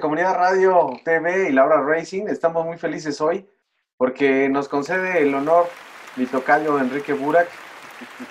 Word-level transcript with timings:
Comunidad 0.00 0.34
Radio 0.34 0.98
TV 1.04 1.50
y 1.50 1.52
Laura 1.52 1.82
Racing, 1.82 2.26
estamos 2.28 2.64
muy 2.64 2.78
felices 2.78 3.20
hoy 3.20 3.46
porque 3.96 4.48
nos 4.48 4.68
concede 4.68 5.22
el 5.22 5.34
honor 5.34 5.68
mi 6.16 6.26
tocayo 6.26 6.78
Enrique 6.78 7.12
Burak. 7.12 7.48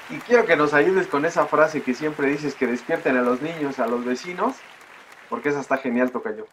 Y 0.09 0.17
quiero 0.17 0.45
que 0.45 0.55
nos 0.55 0.73
ayudes 0.73 1.05
con 1.07 1.25
esa 1.25 1.45
frase 1.45 1.83
que 1.83 1.93
siempre 1.93 2.27
dices, 2.27 2.55
que 2.55 2.65
despierten 2.65 3.17
a 3.17 3.21
los 3.21 3.41
niños, 3.41 3.77
a 3.77 3.85
los 3.85 4.03
vecinos, 4.03 4.55
porque 5.29 5.49
esa 5.49 5.59
está 5.59 5.77
genial, 5.77 6.11
tocayo. 6.11 6.47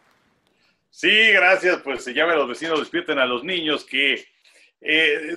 Sí, 0.90 1.30
gracias, 1.32 1.78
pues 1.78 2.04
se 2.04 2.12
llame 2.12 2.34
los 2.34 2.48
vecinos, 2.48 2.78
despierten 2.78 3.18
a 3.18 3.24
los 3.24 3.42
niños, 3.42 3.84
que, 3.84 4.26
eh, 4.82 5.36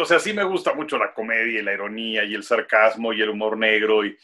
o 0.00 0.04
sea, 0.04 0.18
sí 0.18 0.32
me 0.32 0.42
gusta 0.42 0.74
mucho 0.74 0.98
la 0.98 1.14
comedia 1.14 1.60
y 1.60 1.62
la 1.62 1.74
ironía 1.74 2.24
y 2.24 2.34
el 2.34 2.42
sarcasmo 2.42 3.12
y 3.12 3.22
el 3.22 3.30
humor 3.30 3.56
negro 3.56 4.04
y, 4.04 4.18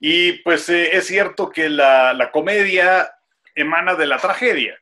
y 0.00 0.32
pues 0.38 0.68
eh, 0.70 0.96
es 0.96 1.06
cierto 1.06 1.50
que 1.50 1.68
la, 1.68 2.14
la 2.14 2.30
comedia 2.30 3.10
emana 3.54 3.94
de 3.94 4.06
la 4.06 4.18
tragedia. 4.18 4.78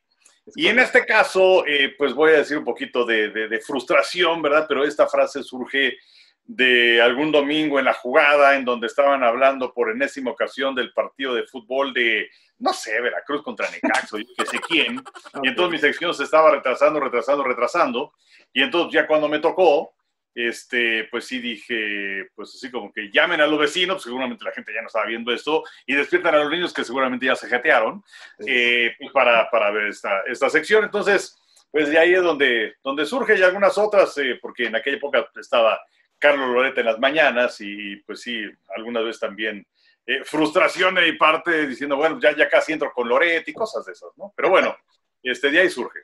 Y 0.57 0.67
en 0.67 0.79
este 0.81 1.07
caso, 1.07 1.65
eh, 1.67 1.95
pues 1.97 2.15
voy 2.15 2.33
a 2.33 2.39
decir 2.39 2.59
un 2.59 2.65
poquito 2.65 3.05
de, 3.05 3.61
frustración, 3.65 4.43
¿verdad? 4.43 4.67
Pero 4.69 4.85
esta 4.85 5.07
frase 5.07 5.43
surge 5.43 5.98
de 6.45 7.01
algún 7.01 7.31
domingo 7.31 7.79
en 7.79 7.85
la 7.85 7.95
jugada 7.95 8.57
en 8.57 8.65
donde 8.65 8.89
estaban 8.89 9.23
hablando 9.23 9.73
por 9.73 9.91
enésima 9.91 10.33
ocasión 10.33 10.75
del 10.75 10.93
partido 10.93 11.34
de 11.34 11.45
fútbol 11.45 11.95
de, 11.95 12.28
no 12.59 12.73
sé, 12.73 13.00
Veracruz 13.00 13.43
contra 13.43 13.70
Necaxo, 13.70 14.19
yo 14.19 14.27
que 14.37 14.47
sé 14.47 14.59
quién. 14.69 15.00
Y 15.43 15.48
entonces 15.48 15.73
mi 15.73 15.78
sección 15.78 16.12
se 16.12 16.25
estaba 16.25 16.50
retrasando, 16.50 16.98
retrasando, 16.98 17.45
retrasando. 17.45 18.12
Y 18.53 18.62
entonces 18.62 18.93
ya 18.93 19.06
cuando 19.06 19.28
me 19.28 19.39
tocó, 19.39 19.95
este, 20.34 21.05
pues 21.11 21.27
sí 21.27 21.38
dije, 21.38 22.28
pues 22.34 22.55
así 22.55 22.70
como 22.70 22.92
que 22.92 23.11
llamen 23.11 23.41
a 23.41 23.47
los 23.47 23.58
vecinos, 23.58 23.97
pues 23.97 24.05
seguramente 24.05 24.44
la 24.44 24.52
gente 24.52 24.72
ya 24.75 24.80
no 24.80 24.86
estaba 24.86 25.06
viendo 25.06 25.33
esto, 25.33 25.62
y 25.86 25.94
despiertan 25.94 26.34
a 26.34 26.38
los 26.38 26.50
niños 26.50 26.72
que 26.72 26.84
seguramente 26.84 27.27
ya 27.27 27.36
se 27.36 27.48
jatearon, 27.48 28.02
eh, 28.47 28.94
pues 28.98 29.12
para, 29.12 29.50
para, 29.50 29.70
ver 29.70 29.88
esta, 29.88 30.22
esta 30.27 30.48
sección. 30.48 30.84
Entonces, 30.84 31.38
pues 31.70 31.88
de 31.88 31.98
ahí 31.98 32.14
es 32.14 32.22
donde, 32.22 32.75
donde 32.83 33.06
surge 33.06 33.38
y 33.38 33.42
algunas 33.42 33.77
otras, 33.78 34.16
eh, 34.19 34.38
porque 34.41 34.66
en 34.66 34.77
aquella 34.77 34.97
época 34.97 35.28
estaba 35.38 35.80
Carlos 36.19 36.50
Loreta 36.50 36.80
en 36.80 36.86
las 36.86 36.98
mañanas 36.98 37.60
y 37.60 37.97
pues 38.06 38.20
sí, 38.20 38.42
algunas 38.77 39.05
veces 39.05 39.20
también 39.20 39.66
eh, 40.06 40.25
frustración 40.25 40.94
de 40.94 41.03
mi 41.03 41.12
parte 41.12 41.66
diciendo, 41.66 41.97
bueno, 41.97 42.19
ya, 42.20 42.36
ya 42.36 42.48
casi 42.48 42.72
entro 42.72 42.92
con 42.92 43.08
Loret 43.08 43.47
y 43.48 43.53
cosas 43.53 43.84
de 43.84 43.92
esas, 43.92 44.10
¿no? 44.16 44.33
Pero 44.36 44.50
bueno, 44.50 44.77
este, 45.22 45.50
de 45.50 45.60
ahí 45.60 45.70
surge. 45.70 46.00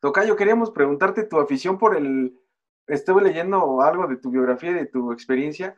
Tocayo, 0.00 0.34
queríamos 0.34 0.70
preguntarte 0.70 1.24
tu 1.24 1.38
afición 1.38 1.78
por 1.78 1.96
el 1.96 2.32
estuve 2.90 3.22
leyendo 3.22 3.80
algo 3.80 4.06
de 4.06 4.16
tu 4.16 4.30
biografía 4.30 4.70
y 4.70 4.74
de 4.74 4.86
tu 4.86 5.12
experiencia. 5.12 5.76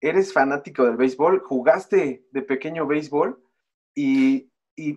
Eres 0.00 0.32
fanático 0.32 0.84
del 0.84 0.96
béisbol, 0.96 1.40
jugaste 1.40 2.26
de 2.30 2.42
pequeño 2.42 2.86
béisbol 2.86 3.42
y, 3.94 4.50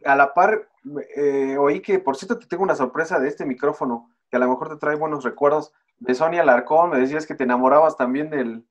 a 0.05 0.15
la 0.15 0.33
par 0.33 0.69
eh, 1.15 1.57
oí 1.57 1.81
que, 1.81 1.99
por 1.99 2.15
cierto, 2.15 2.37
te 2.37 2.45
tengo 2.45 2.63
una 2.63 2.75
sorpresa 2.75 3.19
de 3.19 3.27
este 3.27 3.45
micrófono, 3.45 4.11
que 4.29 4.37
a 4.37 4.39
lo 4.39 4.49
mejor 4.49 4.69
te 4.69 4.77
trae 4.77 4.95
buenos 4.95 5.23
recuerdos 5.23 5.73
de 5.97 6.13
Sonia 6.13 6.43
Larcón. 6.43 6.91
Me 6.91 6.99
decías 6.99 7.25
que 7.25 7.35
te 7.35 7.43
enamorabas 7.43 7.97
también 7.97 8.29
del, 8.29 8.65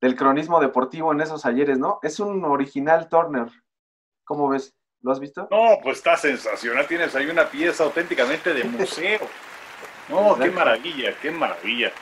del 0.00 0.16
cronismo 0.16 0.60
deportivo 0.60 1.12
en 1.12 1.20
esos 1.20 1.46
ayeres, 1.46 1.78
¿no? 1.78 1.98
Es 2.02 2.20
un 2.20 2.44
original 2.44 3.08
Turner. 3.08 3.48
¿Cómo 4.24 4.48
ves? 4.48 4.76
¿Lo 5.00 5.12
has 5.12 5.20
visto? 5.20 5.48
No, 5.50 5.78
pues 5.82 5.98
está 5.98 6.16
sensacional. 6.16 6.86
Tienes 6.86 7.14
ahí 7.14 7.26
una 7.26 7.48
pieza 7.48 7.84
auténticamente 7.84 8.54
de 8.54 8.64
museo. 8.64 9.20
No, 10.08 10.38
qué 10.38 10.52
maravilla, 10.52 11.14
qué 11.20 11.32
maravilla. 11.32 11.92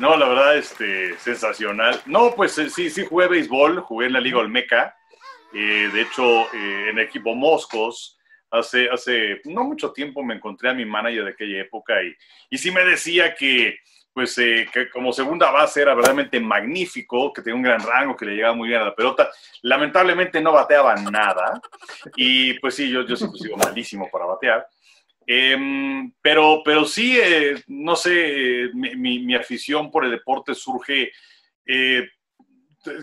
No, 0.00 0.16
la 0.16 0.26
verdad, 0.28 0.56
este, 0.56 1.18
sensacional. 1.18 2.00
No, 2.06 2.34
pues 2.34 2.56
eh, 2.56 2.70
sí, 2.70 2.88
sí 2.88 3.04
jugué 3.04 3.28
béisbol, 3.28 3.80
jugué 3.80 4.06
en 4.06 4.14
la 4.14 4.20
Liga 4.20 4.38
Olmeca. 4.38 4.96
Eh, 5.52 5.90
de 5.92 6.00
hecho, 6.00 6.24
eh, 6.54 6.88
en 6.88 6.98
el 6.98 7.00
equipo 7.00 7.34
Moscos, 7.34 8.18
hace, 8.50 8.88
hace 8.88 9.42
no 9.44 9.62
mucho 9.62 9.92
tiempo 9.92 10.24
me 10.24 10.36
encontré 10.36 10.70
a 10.70 10.74
mi 10.74 10.86
manager 10.86 11.24
de 11.24 11.30
aquella 11.32 11.60
época 11.60 12.02
y, 12.02 12.16
y 12.48 12.56
sí 12.56 12.70
me 12.70 12.82
decía 12.82 13.34
que, 13.34 13.76
pues, 14.14 14.34
que 14.36 14.88
como 14.90 15.12
segunda 15.12 15.50
base 15.50 15.82
era 15.82 15.94
verdaderamente 15.94 16.40
magnífico, 16.40 17.30
que 17.30 17.42
tenía 17.42 17.56
un 17.56 17.62
gran 17.62 17.86
rango, 17.86 18.16
que 18.16 18.24
le 18.24 18.36
llegaba 18.36 18.54
muy 18.54 18.68
bien 18.70 18.80
a 18.80 18.86
la 18.86 18.94
pelota. 18.94 19.30
Lamentablemente 19.60 20.40
no 20.40 20.52
bateaba 20.52 20.94
nada 20.94 21.60
y 22.16 22.58
pues 22.58 22.74
sí, 22.74 22.90
yo, 22.90 23.06
yo 23.06 23.16
siempre 23.16 23.38
sigo 23.38 23.58
malísimo 23.58 24.08
para 24.10 24.24
batear. 24.24 24.66
Em, 25.26 26.12
pero, 26.22 26.62
pero 26.64 26.84
sí, 26.84 27.18
eh, 27.20 27.62
no 27.68 27.94
sé, 27.94 28.64
eh, 28.64 28.70
mi, 28.74 29.34
afición 29.34 29.90
por 29.90 30.04
el 30.04 30.10
deporte 30.10 30.54
surge, 30.54 31.12
eh, 31.66 32.08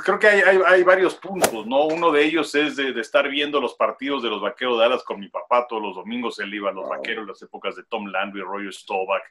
creo 0.03 0.17
que 0.19 0.27
hay, 0.27 0.83
varios 0.83 1.15
puntos, 1.15 1.65
¿no? 1.67 1.85
Uno 1.85 2.11
de 2.11 2.25
ellos 2.25 2.53
es 2.55 2.75
de, 2.75 2.99
estar 2.99 3.29
viendo 3.29 3.61
los 3.61 3.75
partidos 3.75 4.23
de 4.23 4.29
los 4.29 4.41
Vaqueros 4.41 4.77
de 4.77 4.83
Dallas 4.83 5.03
con 5.03 5.19
mi 5.19 5.29
papá 5.29 5.67
todos 5.67 5.81
los 5.81 5.95
domingos, 5.95 6.39
él 6.39 6.53
iba 6.53 6.69
a 6.69 6.73
los 6.73 6.89
Vaqueros 6.89 7.21
en 7.21 7.27
las 7.27 7.41
épocas 7.41 7.75
de 7.75 7.83
Tom 7.83 8.07
Landry, 8.07 8.41
Roger 8.41 8.73
Staubach, 8.73 9.23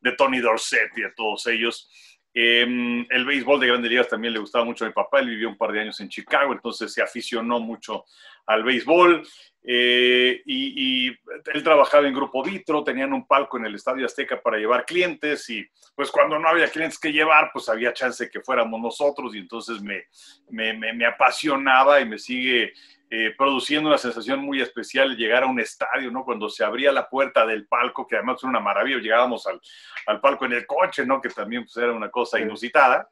de 0.00 0.12
Tony 0.12 0.40
Dorsett 0.40 0.96
y 0.96 1.02
de 1.02 1.12
todos 1.16 1.46
ellos. 1.46 1.90
Em, 2.36 3.06
el 3.10 3.24
béisbol 3.24 3.60
de 3.60 3.68
grandes 3.68 3.88
ligas 3.88 4.08
también 4.08 4.32
le 4.32 4.40
gustaba 4.40 4.64
mucho 4.64 4.84
a 4.84 4.88
mi 4.88 4.92
papá, 4.92 5.20
él 5.20 5.28
vivió 5.28 5.48
un 5.48 5.56
par 5.56 5.70
de 5.70 5.80
años 5.80 6.00
en 6.00 6.08
Chicago, 6.08 6.52
entonces 6.52 6.92
se 6.92 7.00
aficionó 7.00 7.60
mucho 7.60 8.04
al 8.46 8.64
béisbol. 8.64 9.24
Eh, 9.66 10.42
y, 10.44 11.08
él 11.08 11.62
trabajaba 11.62 12.06
en 12.06 12.12
Grupo 12.12 12.42
Vitro, 12.42 12.84
tenían 12.84 13.12
un 13.12 13.26
palco 13.26 13.56
en 13.56 13.64
el 13.64 13.74
Estadio 13.76 14.04
Azteca 14.04 14.42
para 14.42 14.58
llevar 14.58 14.84
clientes 14.84 15.48
y 15.48 15.66
pues 15.94 16.10
cuando 16.10 16.38
no 16.38 16.48
había 16.48 16.68
clientes 16.68 16.98
que 16.98 17.12
llevar, 17.12 17.50
pues 17.52 17.68
había 17.68 17.94
chance 17.94 18.28
que 18.28 18.40
fuéramos 18.40 18.78
nosotros 18.80 19.34
y 19.34 19.38
entonces 19.38 19.80
me, 19.80 20.04
me, 20.50 20.92
me, 20.92 21.06
apasionaba 21.06 22.00
y 22.00 22.04
me 22.06 22.18
sigue 22.18 22.74
eh, 23.10 23.34
produciendo 23.36 23.88
una 23.88 23.98
sensación 23.98 24.40
muy 24.40 24.60
especial 24.60 25.16
llegar 25.16 25.44
a 25.44 25.46
un 25.46 25.60
estadio, 25.60 26.10
¿no? 26.10 26.24
Cuando 26.24 26.48
se 26.48 26.64
abría 26.64 26.90
la 26.90 27.08
puerta 27.08 27.46
del 27.46 27.66
palco, 27.66 28.06
que 28.06 28.16
además 28.16 28.38
era 28.42 28.50
una 28.50 28.60
maravilla, 28.60 28.98
llegábamos 28.98 29.46
al, 29.46 29.60
al 30.06 30.20
palco 30.20 30.46
en 30.46 30.54
el 30.54 30.66
coche, 30.66 31.06
¿no? 31.06 31.20
Que 31.20 31.28
también 31.28 31.64
pues, 31.64 31.76
era 31.76 31.92
una 31.92 32.10
cosa 32.10 32.40
inusitada. 32.40 33.08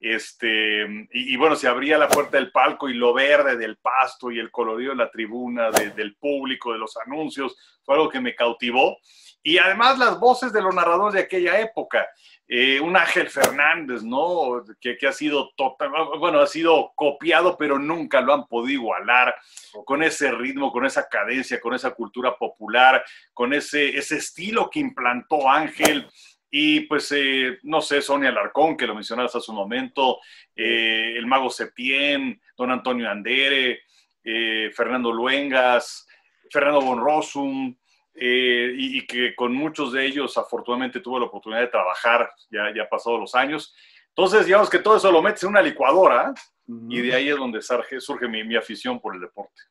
Este, 0.00 0.86
y, 1.10 1.36
bueno, 1.36 1.56
se 1.56 1.66
abría 1.66 1.98
la 1.98 2.08
puerta 2.08 2.36
del 2.36 2.52
palco 2.52 2.88
y 2.88 2.94
lo 2.94 3.12
verde 3.12 3.56
del 3.56 3.78
pasto 3.78 4.30
y 4.30 4.38
el 4.38 4.50
colorido 4.50 4.90
de 4.90 4.96
la 4.96 5.10
tribuna, 5.10 5.70
del 5.70 6.16
público, 6.16 6.72
de 6.72 6.78
los 6.78 6.96
anuncios, 6.98 7.56
fue 7.82 7.96
algo 7.96 8.08
que 8.08 8.20
me 8.20 8.34
cautivó. 8.34 8.98
Y 9.42 9.58
además 9.58 9.98
las 9.98 10.20
voces 10.20 10.52
de 10.52 10.62
los 10.62 10.74
narradores 10.74 11.14
de 11.14 11.20
aquella 11.20 11.58
época. 11.60 12.06
Eh, 12.50 12.80
un 12.80 12.96
Ángel 12.96 13.28
Fernández, 13.28 14.02
¿no? 14.02 14.64
Que, 14.80 14.96
que, 14.96 15.06
ha 15.06 15.12
sido 15.12 15.50
total, 15.54 15.90
bueno, 16.18 16.40
ha 16.40 16.46
sido 16.46 16.92
copiado, 16.94 17.58
pero 17.58 17.78
nunca 17.78 18.22
lo 18.22 18.32
han 18.32 18.46
podido 18.46 18.80
igualar 18.80 19.34
con 19.84 20.02
ese 20.02 20.32
ritmo, 20.32 20.72
con 20.72 20.86
esa 20.86 21.06
cadencia, 21.10 21.60
con 21.60 21.74
esa 21.74 21.90
cultura 21.90 22.34
popular, 22.38 23.04
con 23.34 23.52
ese, 23.52 23.90
ese 23.90 24.16
estilo 24.16 24.70
que 24.70 24.80
implantó 24.80 25.46
Ángel 25.46 26.08
y 26.50 26.80
pues, 26.80 27.12
eh, 27.14 27.58
no 27.64 27.82
sé, 27.82 28.00
Sonia 28.00 28.30
Alarcón, 28.30 28.78
que 28.78 28.86
lo 28.86 28.94
mencionabas 28.94 29.36
hace 29.36 29.50
un 29.50 29.58
momento, 29.58 30.18
eh, 30.56 31.16
el 31.18 31.26
mago 31.26 31.50
Septién, 31.50 32.40
don 32.56 32.70
Antonio 32.70 33.10
Andere, 33.10 33.82
Fernando 34.74 35.10
Luengas, 35.10 36.06
Fernando 36.50 36.82
Bonrosum, 36.82 37.74
y, 38.20 38.98
y, 38.98 39.06
que 39.06 39.34
con 39.34 39.54
muchos 39.54 39.92
de 39.92 40.06
ellos 40.06 40.36
afortunadamente 40.36 41.00
tuve 41.00 41.20
la 41.20 41.26
oportunidad 41.26 41.60
de 41.60 41.68
trabajar, 41.68 42.30
ya, 42.50 42.72
ya 42.74 42.88
pasados 42.88 43.20
los 43.20 43.34
años. 43.34 43.74
Entonces, 44.08 44.46
digamos 44.46 44.68
que 44.68 44.80
todo 44.80 44.96
eso 44.96 45.12
lo 45.12 45.22
metes 45.22 45.42
en 45.44 45.50
una 45.50 45.62
licuadora 45.62 46.34
y 46.66 47.00
de 47.00 47.14
ahí 47.14 47.28
es 47.28 47.36
donde 47.36 47.62
surge, 47.62 48.00
surge 48.00 48.28
mi, 48.28 48.44
mi 48.44 48.56
afición 48.56 49.00
por 49.00 49.14
el 49.14 49.20
deporte. 49.20 49.62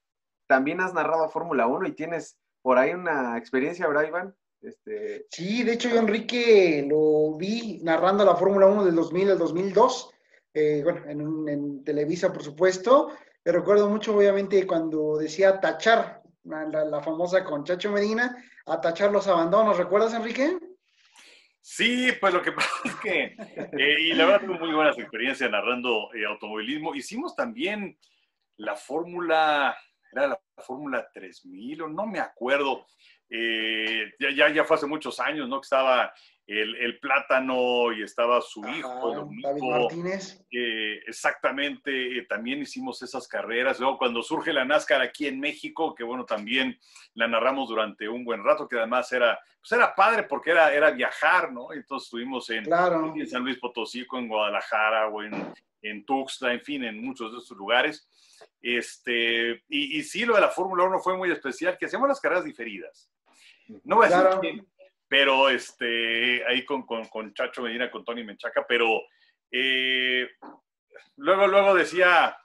También 0.48 0.81
has 0.81 0.94
narrado 0.94 1.30
Fórmula 1.30 1.68
1 1.68 1.88
y 1.88 1.92
tienes 1.92 2.39
por 2.62 2.77
ahí 2.77 2.94
una 2.94 3.38
experiencia, 3.38 3.88
¿verdad, 3.88 4.07
Iván? 4.07 4.36
Este... 4.62 5.27
Sí, 5.30 5.63
de 5.63 5.74
hecho 5.74 5.89
yo 5.89 5.98
Enrique 5.98 6.86
lo 6.88 7.38
vi 7.38 7.80
narrando 7.83 8.25
la 8.25 8.36
Fórmula 8.36 8.68
1 8.68 8.86
del 8.86 8.95
2000 8.95 9.31
al 9.31 9.38
2002, 9.38 10.12
eh, 10.54 10.81
bueno, 10.83 11.01
en, 11.07 11.83
Televisa 11.83 12.33
por 12.33 12.44
supuesto, 12.44 13.12
me 13.45 13.51
recuerdo 13.51 13.89
mucho 13.89 14.16
obviamente 14.16 14.66
cuando 14.66 15.18
decía 15.18 15.60
tachar, 15.60 16.17
la, 16.48 17.02
famosa 17.02 17.44
con 17.44 17.64
Chacho 17.64 17.92
Medina, 17.92 18.36
a 18.66 18.82
tachar 18.82 19.12
los 19.12 19.28
abandonos, 19.28 19.78
¿recuerdas 19.78 20.14
Enrique? 20.14 20.58
Sí, 21.62 22.12
pues 22.20 22.34
lo 22.34 22.42
que 22.42 22.52
pasa 22.54 22.70
es 22.86 22.96
que, 22.96 23.24
eh, 23.78 24.02
y 24.02 24.14
la 24.14 24.26
verdad 24.26 24.48
tuve 24.48 24.60
muy 24.60 24.74
buenas 24.74 24.98
experiencias 24.98 25.52
narrando 25.52 26.14
eh, 26.14 26.26
automovilismo. 26.26 26.96
Hicimos 26.96 27.36
también 27.36 27.98
la 28.58 28.76
Fórmula, 28.76 29.78
era 30.12 30.28
la 30.28 30.40
Fórmula 30.58 31.08
3000 31.14 31.82
o 31.82 31.88
no 31.90 32.08
me 32.08 32.20
acuerdo, 32.20 32.88
eh, 33.30 34.14
ya, 34.20 34.50
ya, 34.50 34.64
fue 34.64 34.78
hace 34.78 34.88
muchos 34.88 35.20
años, 35.20 35.50
¿no? 35.50 35.60
Que 35.60 35.66
estaba 35.66 36.14
el, 36.48 37.00
plátano 37.00 37.92
y 37.92 38.04
estaba 38.04 38.40
su 38.42 38.66
hijo, 38.68 39.12
David 39.14 39.64
Martínez. 39.70 40.46
exactamente, 40.50 42.18
eh, 42.18 42.26
también 42.28 42.62
hicimos 42.62 43.02
esas 43.02 43.28
carreras. 43.28 43.80
Luego, 43.80 43.98
cuando 43.98 44.24
surge 44.24 44.54
la 44.54 44.64
NASCAR 44.64 45.02
aquí 45.02 45.28
en 45.28 45.40
México, 45.40 45.94
que 45.94 46.06
bueno, 46.06 46.26
también 46.26 46.80
la 47.16 47.28
narramos 47.28 47.68
durante 47.68 48.08
un 48.08 48.24
buen 48.24 48.44
rato, 48.44 48.68
que 48.68 48.78
además 48.78 49.12
era, 49.12 49.38
pues 49.60 49.72
era 49.74 49.94
padre 49.94 50.24
porque 50.24 50.52
era, 50.52 50.74
era 50.74 50.92
viajar, 50.92 51.52
¿no? 51.52 51.74
Entonces 51.74 52.08
estuvimos 52.08 52.50
en, 52.50 52.66
en 52.66 53.28
San 53.28 53.44
Luis 53.44 53.58
Potosí, 53.58 54.06
en 54.14 54.28
Guadalajara 54.30 55.10
o 55.10 55.22
en, 55.24 55.54
en 55.82 56.06
Tuxtla, 56.06 56.54
en 56.54 56.62
fin, 56.62 56.84
en 56.86 57.04
muchos 57.04 57.34
de 57.34 57.40
estos 57.40 57.58
lugares. 57.58 58.08
Este, 58.62 59.64
y, 59.68 59.98
y 59.98 60.04
sí, 60.04 60.24
lo 60.26 60.36
de 60.36 60.42
la 60.42 60.50
Fórmula 60.50 60.86
1 60.86 61.00
fue 61.00 61.18
muy 61.18 61.30
especial, 61.30 61.78
que 61.78 61.88
hacíamos 61.88 62.08
las 62.08 62.22
carreras 62.22 62.46
diferidas. 62.46 63.12
No 63.84 63.98
voy 63.98 64.06
a 64.06 64.10
decir 64.10 64.40
quién, 64.40 64.68
pero 65.07 65.50
este, 65.50 66.45
ahí 66.48 66.65
con, 66.65 66.86
con, 66.86 67.06
con, 67.07 67.33
Chacho 67.33 67.62
Medina, 67.62 67.89
con 67.89 68.04
Tony 68.04 68.24
Menchaca, 68.24 68.65
pero 68.68 69.01
eh, 69.51 70.30
luego, 71.15 71.48
luego 71.48 71.74
decía, 71.74 72.38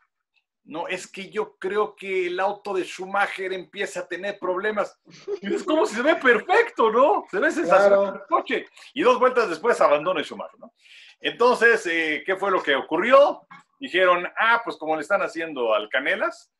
no, 0.65 0.87
es 0.87 1.09
que 1.09 1.29
yo 1.29 1.57
creo 1.59 1.97
que 1.97 2.29
el 2.29 2.39
auto 2.39 2.73
de 2.73 2.85
Schumacher 2.85 3.53
empieza 3.53 4.01
a 4.01 4.09
tener 4.09 4.39
problemas. 4.39 4.97
Y 5.41 5.53
es 5.53 5.65
como 5.65 5.87
si 5.87 5.97
se 5.97 6.03
ve 6.03 6.17
perfecto, 6.17 6.91
¿no? 6.91 7.25
Se 7.31 7.41
ve 7.41 7.51
sensacional 7.51 8.15
el 8.15 8.21
coche. 8.29 8.67
Y 8.95 9.03
dos 9.03 9.19
vueltas 9.19 9.49
después 9.51 9.81
abandona 9.81 10.23
Schumacher, 10.23 10.61
¿no? 10.61 10.73
Entonces, 11.21 11.85
eh, 11.87 12.23
¿qué 12.25 12.37
fue 12.37 12.51
lo 12.51 12.63
que 12.63 12.75
ocurrió? 12.75 13.47
Dijeron, 13.79 14.29
ah, 14.39 14.61
pues 14.65 14.77
como 14.77 14.95
le 14.95 15.03
están 15.03 15.23
haciendo 15.23 15.75
al 15.75 15.89
Canelas, 15.89 16.53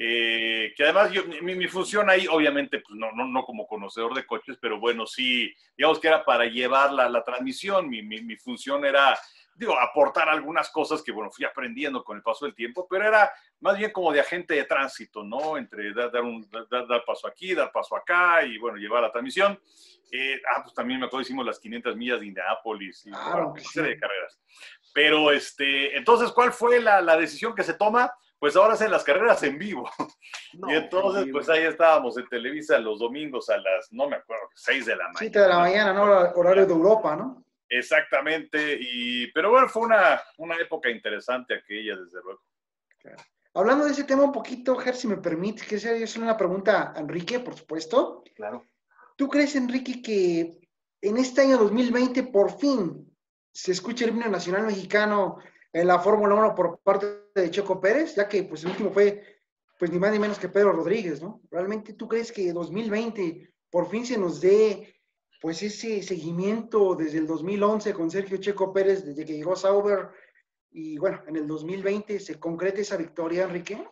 eh, 0.00 0.72
que 0.76 0.82
además 0.82 1.12
yo, 1.12 1.22
mi, 1.42 1.68
función 1.68 2.10
ahí, 2.10 2.26
obviamente, 2.26 2.80
pues 2.80 2.98
no, 2.98 3.12
no, 3.12 3.26
no, 3.26 3.44
como 3.44 3.66
conocedor 3.66 4.12
de 4.14 4.26
coches, 4.26 4.58
pero 4.60 4.80
bueno, 4.80 5.06
sí, 5.06 5.54
digamos 5.76 6.00
que 6.00 6.08
era 6.08 6.24
para 6.24 6.46
llevar 6.46 6.92
la, 6.92 7.08
la 7.08 7.22
transmisión, 7.22 7.88
mi, 7.88 8.02
mi, 8.02 8.20
mi, 8.22 8.36
función 8.36 8.84
era, 8.84 9.16
digo, 9.54 9.78
aportar 9.78 10.28
algunas 10.28 10.70
cosas 10.70 11.00
que, 11.00 11.12
bueno, 11.12 11.30
fui 11.30 11.44
aprendiendo 11.44 12.02
con 12.02 12.16
el 12.16 12.24
paso 12.24 12.44
del 12.44 12.56
tiempo, 12.56 12.88
pero 12.90 13.06
era 13.06 13.32
más 13.60 13.78
bien 13.78 13.92
como 13.92 14.12
de 14.12 14.20
agente 14.20 14.54
de 14.54 14.64
tránsito, 14.64 15.22
¿no? 15.22 15.56
Entre 15.56 15.94
dar, 15.94 16.10
dar 16.10 16.22
un, 16.22 16.44
dar, 16.50 16.88
dar 16.88 17.04
paso 17.04 17.28
aquí, 17.28 17.54
dar 17.54 17.70
paso 17.70 17.94
acá 17.96 18.44
y, 18.44 18.58
bueno, 18.58 18.78
llevar 18.78 19.02
la 19.02 19.12
transmisión. 19.12 19.60
Eh, 20.10 20.40
ah, 20.54 20.60
pues 20.62 20.74
también 20.74 20.98
me 20.98 21.06
acuerdo, 21.06 21.22
hicimos 21.22 21.46
las 21.46 21.58
500 21.60 21.96
millas 21.96 22.20
de 22.20 22.26
Indianápolis 22.26 23.06
y 23.06 23.10
claro, 23.10 23.52
una 23.52 23.62
serie 23.62 23.90
de 23.90 23.98
carreras. 23.98 24.40
Pero, 24.92 25.30
este, 25.30 25.96
entonces, 25.96 26.32
¿cuál 26.32 26.52
fue 26.52 26.80
la, 26.80 27.00
la 27.00 27.16
decisión 27.16 27.54
que 27.54 27.62
se 27.62 27.74
toma? 27.74 28.12
Pues 28.44 28.56
ahora 28.56 28.74
hacen 28.74 28.90
las 28.90 29.04
carreras 29.04 29.42
en 29.42 29.58
vivo. 29.58 29.88
No, 30.52 30.70
y 30.70 30.76
entonces, 30.76 31.26
pues 31.32 31.48
ahí 31.48 31.64
estábamos 31.64 32.16
en 32.16 32.28
Televisa 32.28 32.78
los 32.78 33.00
domingos 33.00 33.50
a 33.50 33.56
las, 33.56 33.90
no 33.90 34.08
me 34.08 34.14
acuerdo, 34.14 34.44
6 34.54 34.86
de 34.86 34.92
la 34.94 35.04
mañana. 35.04 35.18
7 35.18 35.38
de 35.40 35.48
la 35.48 35.58
mañana, 35.58 35.92
¿no? 35.92 36.04
Horario 36.38 36.64
de 36.64 36.72
Europa, 36.72 37.16
¿no? 37.16 37.44
Exactamente, 37.68 38.78
y, 38.80 39.32
pero 39.32 39.50
bueno, 39.50 39.68
fue 39.68 39.82
una, 39.82 40.22
una 40.38 40.54
época 40.58 40.88
interesante 40.90 41.54
aquella, 41.54 41.96
desde 41.96 42.22
luego. 42.22 42.40
Claro. 43.00 43.16
Hablando 43.54 43.84
de 43.86 43.90
ese 43.90 44.04
tema 44.04 44.22
un 44.22 44.30
poquito, 44.30 44.76
Ger, 44.76 44.94
si 44.94 45.08
me 45.08 45.16
permite, 45.16 45.66
que 45.66 45.80
sea 45.80 46.22
una 46.22 46.36
pregunta 46.36 46.92
a 46.94 47.00
Enrique, 47.00 47.40
por 47.40 47.56
supuesto. 47.56 48.22
Claro. 48.36 48.64
¿Tú 49.16 49.28
crees, 49.28 49.56
Enrique, 49.56 50.00
que 50.00 50.60
en 51.00 51.16
este 51.16 51.40
año 51.40 51.58
2020 51.58 52.22
por 52.24 52.56
fin 52.58 53.12
se 53.52 53.72
escucha 53.72 54.04
el 54.04 54.12
himno 54.12 54.28
nacional 54.28 54.66
mexicano 54.66 55.38
en 55.74 55.88
la 55.88 55.98
Fórmula 55.98 56.34
1 56.36 56.54
por 56.54 56.78
parte 56.78 57.06
de 57.34 57.50
Checo 57.50 57.80
Pérez, 57.80 58.14
ya 58.14 58.28
que 58.28 58.44
pues 58.44 58.62
el 58.62 58.70
último 58.70 58.90
fue 58.90 59.22
pues 59.76 59.90
ni 59.90 59.98
más 59.98 60.12
ni 60.12 60.20
menos 60.20 60.38
que 60.38 60.48
Pedro 60.48 60.72
Rodríguez, 60.72 61.20
¿no? 61.20 61.42
¿Realmente 61.50 61.94
tú 61.94 62.06
crees 62.06 62.30
que 62.30 62.52
2020 62.52 63.52
por 63.70 63.90
fin 63.90 64.06
se 64.06 64.16
nos 64.16 64.40
dé 64.40 64.94
pues 65.42 65.62
ese 65.64 66.00
seguimiento 66.02 66.94
desde 66.94 67.18
el 67.18 67.26
2011 67.26 67.92
con 67.92 68.08
Sergio 68.10 68.38
Checo 68.38 68.72
Pérez, 68.72 69.04
desde 69.04 69.24
que 69.24 69.36
llegó 69.36 69.56
Sauber, 69.56 70.10
y 70.70 70.96
bueno, 70.96 71.22
en 71.26 71.36
el 71.36 71.46
2020 71.46 72.20
se 72.20 72.38
concrete 72.38 72.82
esa 72.82 72.96
victoria, 72.96 73.42
Enrique? 73.42 73.84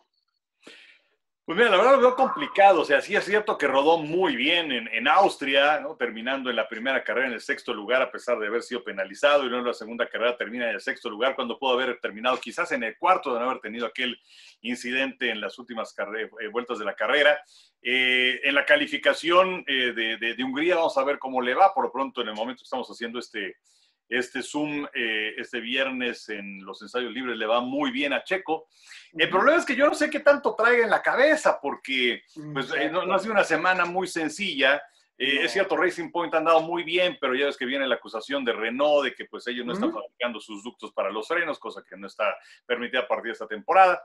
Pues 1.45 1.57
mira, 1.57 1.69
la 1.69 1.75
verdad 1.75 1.95
lo 1.95 1.99
veo 1.99 2.15
complicado. 2.15 2.81
O 2.81 2.85
sea, 2.85 3.01
sí 3.01 3.15
es 3.15 3.25
cierto 3.25 3.57
que 3.57 3.67
rodó 3.67 3.97
muy 3.97 4.37
bien 4.37 4.71
en, 4.71 4.87
en 4.87 5.09
Austria, 5.09 5.81
¿no? 5.81 5.97
terminando 5.97 6.49
en 6.49 6.55
la 6.55 6.69
primera 6.69 7.03
carrera 7.03 7.27
en 7.27 7.33
el 7.33 7.41
sexto 7.41 7.73
lugar, 7.73 8.01
a 8.01 8.09
pesar 8.09 8.39
de 8.39 8.47
haber 8.47 8.63
sido 8.63 8.81
penalizado, 8.81 9.43
y 9.43 9.47
luego 9.47 9.59
en 9.59 9.67
la 9.67 9.73
segunda 9.73 10.07
carrera 10.07 10.37
termina 10.37 10.69
en 10.69 10.75
el 10.75 10.81
sexto 10.81 11.09
lugar, 11.09 11.35
cuando 11.35 11.59
pudo 11.59 11.73
haber 11.73 11.99
terminado 11.99 12.39
quizás 12.39 12.71
en 12.71 12.83
el 12.83 12.97
cuarto 12.97 13.33
de 13.33 13.41
no 13.41 13.49
haber 13.49 13.59
tenido 13.59 13.85
aquel 13.85 14.17
incidente 14.61 15.31
en 15.31 15.41
las 15.41 15.59
últimas 15.59 15.93
eh, 15.97 16.47
vueltas 16.47 16.79
de 16.79 16.85
la 16.85 16.95
carrera. 16.95 17.37
Eh, 17.81 18.39
en 18.45 18.55
la 18.55 18.65
calificación 18.65 19.65
eh, 19.67 19.91
de, 19.93 20.15
de, 20.15 20.35
de 20.35 20.43
Hungría, 20.45 20.77
vamos 20.77 20.97
a 20.97 21.03
ver 21.03 21.19
cómo 21.19 21.41
le 21.41 21.55
va. 21.55 21.73
Por 21.73 21.83
lo 21.83 21.91
pronto, 21.91 22.21
en 22.21 22.29
el 22.29 22.35
momento 22.35 22.59
que 22.61 22.67
estamos 22.67 22.87
haciendo 22.87 23.19
este, 23.19 23.57
este 24.17 24.43
Zoom 24.43 24.85
eh, 24.93 25.33
este 25.37 25.59
viernes 25.59 26.29
en 26.29 26.63
los 26.63 26.81
ensayos 26.81 27.11
libres 27.11 27.37
le 27.37 27.45
va 27.45 27.61
muy 27.61 27.91
bien 27.91 28.13
a 28.13 28.23
Checo. 28.23 28.67
El 29.13 29.29
problema 29.29 29.57
es 29.57 29.65
que 29.65 29.75
yo 29.75 29.87
no 29.87 29.95
sé 29.95 30.09
qué 30.09 30.19
tanto 30.19 30.55
traiga 30.55 30.83
en 30.83 30.89
la 30.89 31.01
cabeza, 31.01 31.59
porque 31.61 32.23
pues, 32.53 32.71
eh, 32.73 32.89
no, 32.89 33.05
no, 33.05 33.13
ha 33.13 33.19
sido 33.19 33.33
una 33.33 33.43
semana 33.43 33.85
muy 33.85 34.07
sencilla. 34.07 34.81
Eh, 35.17 35.35
no. 35.35 35.41
Es 35.41 35.51
cierto, 35.51 35.77
Racing 35.77 36.11
Point 36.11 36.33
ha 36.33 36.37
andado 36.37 36.61
muy 36.61 36.83
bien, 36.83 37.17
pero 37.19 37.35
ya 37.35 37.45
ves 37.45 37.57
que 37.57 37.65
viene 37.65 37.87
la 37.87 37.95
acusación 37.95 38.43
de 38.43 38.53
Renault 38.53 39.05
de 39.05 39.15
que 39.15 39.25
pues 39.25 39.45
ellos 39.47 39.65
no 39.65 39.73
uh 39.73 39.75
-huh. 39.75 39.79
están 39.79 39.93
fabricando 39.93 40.39
sus 40.39 40.63
ductos 40.63 40.91
para 40.91 41.11
los 41.11 41.27
frenos, 41.27 41.59
cosa 41.59 41.83
que 41.87 41.97
no 41.97 42.07
está 42.07 42.35
permitida 42.65 43.01
a 43.01 43.07
partir 43.07 43.25
de 43.25 43.33
esta 43.33 43.47
temporada. 43.47 44.01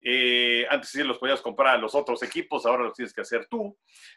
Eh, 0.00 0.66
antes 0.70 0.90
sí 0.90 1.02
los 1.02 1.18
podías 1.18 1.40
comprar 1.40 1.74
a 1.74 1.78
los 1.78 1.94
otros 1.94 2.22
equipos, 2.22 2.64
ahora 2.64 2.84
los 2.84 2.94
tienes 2.94 3.12
que 3.12 3.22
hacer 3.22 3.46
tú. 3.46 3.76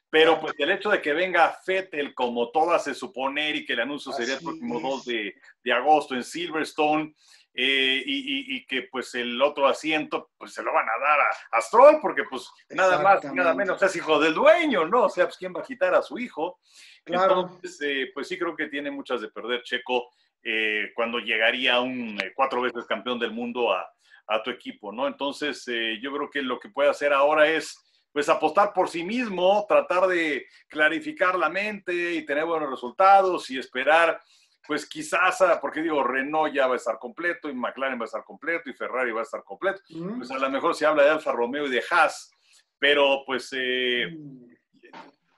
Pero 0.09 0.39
pues 0.39 0.53
el 0.57 0.71
hecho 0.71 0.89
de 0.89 1.01
que 1.01 1.13
venga 1.13 1.57
Fettel 1.65 2.13
como 2.13 2.51
todo 2.51 2.71
hace 2.71 2.93
suponer 2.93 3.55
y 3.55 3.65
que 3.65 3.73
el 3.73 3.81
anuncio 3.81 4.11
sería 4.11 4.35
el 4.35 4.43
próximo 4.43 4.79
2 4.79 5.05
de, 5.05 5.35
de, 5.63 5.73
agosto 5.73 6.15
en 6.15 6.23
Silverstone 6.23 7.15
eh, 7.53 8.01
y, 8.05 8.17
y, 8.53 8.55
y, 8.55 8.65
que 8.65 8.83
pues 8.83 9.13
el 9.15 9.41
otro 9.41 9.67
asiento 9.67 10.31
pues 10.37 10.53
se 10.53 10.63
lo 10.63 10.71
van 10.71 10.87
a 10.87 11.03
dar 11.03 11.19
a, 11.19 11.57
a 11.57 11.61
Stroll 11.61 11.99
porque 12.01 12.23
pues 12.23 12.49
nada 12.69 13.01
más, 13.01 13.23
nada 13.33 13.53
menos 13.53 13.81
es 13.81 13.95
hijo 13.95 14.19
del 14.19 14.33
dueño, 14.33 14.85
¿no? 14.85 15.05
O 15.05 15.09
sea, 15.09 15.25
pues 15.25 15.37
quién 15.37 15.53
va 15.53 15.61
a 15.61 15.65
quitar 15.65 15.93
a 15.95 16.01
su 16.01 16.17
hijo. 16.17 16.59
Claro. 17.03 17.41
Entonces, 17.41 17.79
eh, 17.81 18.11
pues 18.13 18.27
sí 18.27 18.37
creo 18.37 18.55
que 18.55 18.67
tiene 18.67 18.91
muchas 18.91 19.21
de 19.21 19.29
perder 19.29 19.63
Checo 19.63 20.11
eh, 20.43 20.91
cuando 20.95 21.19
llegaría 21.19 21.79
un 21.81 22.17
eh, 22.21 22.31
cuatro 22.35 22.61
veces 22.61 22.85
campeón 22.85 23.19
del 23.19 23.31
mundo 23.31 23.71
a 23.71 23.91
a 24.27 24.41
tu 24.41 24.49
equipo, 24.49 24.91
¿no? 24.91 25.07
Entonces, 25.07 25.63
eh, 25.67 25.99
yo 26.01 26.13
creo 26.13 26.29
que 26.29 26.41
lo 26.41 26.59
que 26.59 26.69
puede 26.69 26.89
hacer 26.89 27.13
ahora 27.13 27.47
es, 27.47 27.77
pues, 28.11 28.29
apostar 28.29 28.73
por 28.73 28.89
sí 28.89 29.03
mismo, 29.03 29.65
tratar 29.67 30.07
de 30.07 30.47
clarificar 30.67 31.37
la 31.37 31.49
mente 31.49 32.13
y 32.13 32.25
tener 32.25 32.45
buenos 32.45 32.69
resultados 32.69 33.49
y 33.49 33.57
esperar, 33.57 34.21
pues, 34.67 34.85
quizás, 34.85 35.41
a, 35.41 35.59
porque 35.59 35.81
digo, 35.81 36.03
Renault 36.03 36.53
ya 36.53 36.67
va 36.67 36.73
a 36.73 36.77
estar 36.77 36.97
completo 36.97 37.49
y 37.49 37.53
McLaren 37.53 37.99
va 37.99 38.03
a 38.03 38.05
estar 38.05 38.23
completo 38.23 38.69
y 38.69 38.73
Ferrari 38.73 39.11
va 39.11 39.21
a 39.21 39.23
estar 39.23 39.43
completo. 39.43 39.81
Pues, 40.17 40.31
a 40.31 40.39
lo 40.39 40.49
mejor 40.49 40.75
se 40.75 40.85
habla 40.85 41.03
de 41.03 41.09
Alfa 41.09 41.31
Romeo 41.31 41.67
y 41.67 41.71
de 41.71 41.83
Haas, 41.89 42.31
pero, 42.79 43.23
pues, 43.25 43.49
eh, 43.53 44.07
mm. 44.17 44.45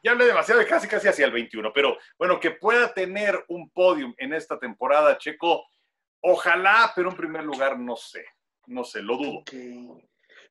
ya 0.03 0.11
hablé 0.11 0.25
demasiado 0.25 0.59
de 0.59 0.67
casi, 0.67 0.87
casi 0.87 1.07
hacia 1.07 1.25
el 1.25 1.31
21, 1.31 1.71
pero, 1.73 1.97
bueno, 2.17 2.39
que 2.39 2.51
pueda 2.51 2.93
tener 2.93 3.43
un 3.47 3.69
podium 3.69 4.13
en 4.17 4.33
esta 4.33 4.59
temporada, 4.59 5.17
Checo, 5.17 5.65
ojalá, 6.21 6.91
pero 6.95 7.09
en 7.09 7.17
primer 7.17 7.43
lugar, 7.43 7.77
no 7.79 7.95
sé 7.95 8.25
no 8.67 8.83
sé, 8.83 9.01
lo 9.01 9.17
dudo. 9.17 9.39
Okay. 9.39 9.87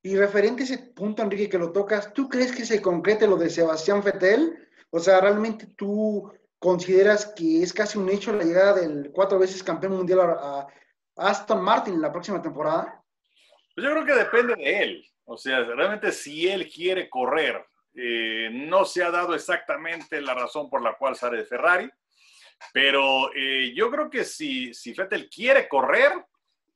Y 0.03 0.17
referente 0.17 0.63
a 0.63 0.65
ese 0.65 0.79
punto, 0.79 1.23
Enrique, 1.23 1.49
que 1.49 1.59
lo 1.59 1.73
tocas, 1.73 2.13
¿tú 2.13 2.29
crees 2.29 2.53
que 2.53 2.65
se 2.65 2.83
concrete 2.83 3.27
lo 3.27 3.37
de 3.37 3.49
Sebastián 3.49 4.03
Fettel? 4.03 4.69
O 4.91 4.99
sea, 4.99 5.21
¿realmente 5.21 5.67
tú 5.77 6.33
consideras 6.59 7.27
que 7.37 7.63
es 7.63 7.73
casi 7.73 7.99
un 7.99 8.11
hecho 8.11 8.33
la 8.33 8.45
llegada 8.45 8.81
del 8.81 9.11
cuatro 9.13 9.39
veces 9.39 9.63
campeón 9.63 9.97
mundial 9.97 10.21
a, 10.21 10.67
Aston 11.17 11.63
Martin 11.63 12.01
la 12.01 12.11
próxima 12.11 12.43
temporada? 12.43 13.03
Pues 13.75 13.87
yo 13.87 13.93
creo 13.93 14.05
que 14.05 14.15
depende 14.15 14.57
de 14.57 14.83
él. 14.83 15.07
O 15.25 15.37
sea, 15.37 15.61
realmente 15.61 16.11
si 16.11 16.49
él 16.49 16.69
quiere 16.69 17.09
correr, 17.09 17.65
eh, 17.95 18.49
no 18.51 18.85
se 18.85 19.05
ha 19.05 19.11
dado 19.11 19.35
exactamente 19.35 20.21
la 20.21 20.35
razón 20.35 20.69
por 20.69 20.83
la 20.83 20.97
cual 20.97 21.15
sale 21.15 21.39
de 21.39 21.45
Ferrari, 21.45 21.91
pero 22.73 23.33
eh, 23.35 23.73
yo 23.75 23.91
creo 23.91 24.11
que 24.11 24.25
si, 24.25 24.73
si 24.75 24.95
Fettel 24.95 25.29
quiere 25.29 25.69
correr, 25.69 26.13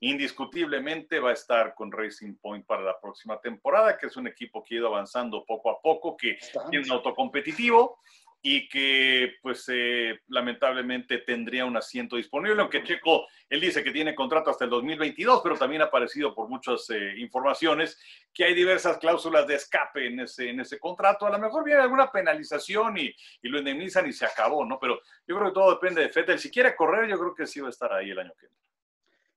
indiscutiblemente 0.01 1.19
va 1.21 1.31
a 1.31 1.35
estar 1.35 1.75
con 1.75 1.91
Racing 1.91 2.37
Point 2.37 2.67
para 2.67 2.83
la 2.83 3.01
próxima 3.01 3.41
temporada, 3.41 3.97
que 3.97 4.07
es 4.07 4.17
un 4.17 4.27
equipo 4.27 4.63
que 4.63 4.75
ha 4.75 4.79
ido 4.79 4.89
avanzando 4.89 5.45
poco 5.45 5.71
a 5.71 5.81
poco, 5.81 6.17
que 6.17 6.39
tiene 6.71 6.85
un 6.85 6.93
auto 6.93 7.15
competitivo 7.15 7.99
y 8.43 8.69
que 8.69 9.35
pues 9.43 9.65
eh, 9.73 10.21
lamentablemente 10.29 11.19
tendría 11.19 11.65
un 11.65 11.77
asiento 11.77 12.15
disponible, 12.15 12.61
aunque 12.61 12.85
Checo, 12.85 13.27
él 13.49 13.61
dice 13.61 13.83
que 13.83 13.91
tiene 13.91 14.15
contrato 14.15 14.51
hasta 14.51 14.65
el 14.65 14.71
2022, 14.71 15.41
pero 15.43 15.57
también 15.57 15.83
ha 15.83 15.87
aparecido 15.87 16.33
por 16.33 16.49
muchas 16.49 16.89
eh, 16.91 17.15
informaciones 17.17 17.99
que 18.33 18.45
hay 18.45 18.55
diversas 18.55 18.99
cláusulas 18.99 19.49
de 19.49 19.57
escape 19.57 20.07
en 20.07 20.21
ese, 20.21 20.51
en 20.51 20.61
ese 20.61 20.79
contrato, 20.79 21.27
a 21.27 21.31
lo 21.31 21.41
mejor 21.41 21.65
viene 21.65 21.81
alguna 21.81 22.13
penalización 22.13 22.99
y, 22.99 23.07
y, 23.43 23.49
lo 23.49 23.59
indemnizan 23.59 24.07
y 24.07 24.13
se 24.13 24.27
acabó, 24.27 24.65
¿no? 24.65 24.79
Pero 24.79 25.01
yo 25.27 25.37
creo 25.37 25.49
que 25.49 25.55
todo 25.55 25.73
depende 25.73 26.03
de 26.03 26.11
Fettel, 26.11 26.39
si 26.39 26.51
quiere 26.51 26.77
correr 26.77 27.09
yo 27.09 27.19
creo 27.19 27.35
que 27.35 27.47
sí 27.47 27.61
va 27.61 27.67
a 27.67 27.71
estar 27.71 27.93
ahí 27.93 28.11
el 28.11 28.19
año 28.21 28.33
que 28.39 28.47
viene. 28.47 28.66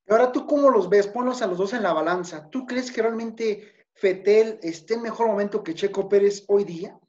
Ahora, 0.09 0.31
¿tú 0.31 0.47
cómo 0.47 0.71
los 0.71 0.89
ves? 0.89 1.07
Ponlos 1.07 1.43
a 1.43 1.47
los 1.47 1.59
dos 1.59 1.73
en 1.73 1.83
la 1.83 1.93
balanza. 1.93 2.49
¿Tú 2.49 2.65
crees 2.65 2.91
que 2.91 3.03
realmente 3.03 3.85
Fetel 3.93 4.59
esté 4.63 4.95
en 4.95 5.03
mejor 5.03 5.27
momento 5.27 5.63
que 5.63 5.75
Checo 5.75 6.09
Pérez 6.09 6.45
hoy 6.47 6.63
día? 6.63 6.99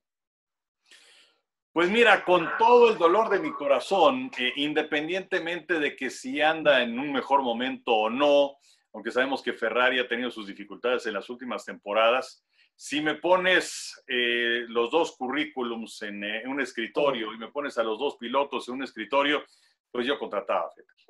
Pues 1.73 1.89
mira, 1.89 2.25
con 2.25 2.47
todo 2.59 2.91
el 2.91 2.99
dolor 2.99 3.31
de 3.31 3.39
mi 3.39 3.53
corazón, 3.53 4.31
eh, 4.37 4.53
independientemente 4.57 5.79
de 5.79 5.97
que 5.97 6.11
si 6.11 6.43
anda 6.43 6.83
en 6.83 6.99
un 6.99 7.11
mejor 7.11 7.43
momento 7.43 7.95
o 7.95 8.11
no, 8.11 8.57
aunque 8.93 9.13
sabemos 9.13 9.41
que 9.41 9.55
Ferrari 9.55 9.99
ha 9.99 10.09
tenido 10.09 10.31
sus 10.31 10.47
dificultades 10.47 11.07
en 11.07 11.15
las 11.15 11.31
últimas 11.31 11.65
temporadas, 11.65 12.45
si 12.77 13.01
me 13.01 13.15
pones 13.15 14.03
eh, 14.09 14.65
los 14.69 14.91
dos 14.91 15.17
currículums 15.17 16.03
en, 16.03 16.25
eh, 16.25 16.43
un 16.47 16.61
escritorio 16.61 17.33
y 17.33 17.39
me 17.39 17.49
pones 17.49 17.79
a 17.79 17.83
los 17.83 17.99
dos 17.99 18.17
pilotos 18.17 18.69
en 18.69 18.75
un 18.75 18.83
escritorio, 18.83 19.43
pues 19.91 20.07
yo 20.07 20.19
contrataba 20.19 20.67
a 20.67 20.71
Fetel 20.71 21.10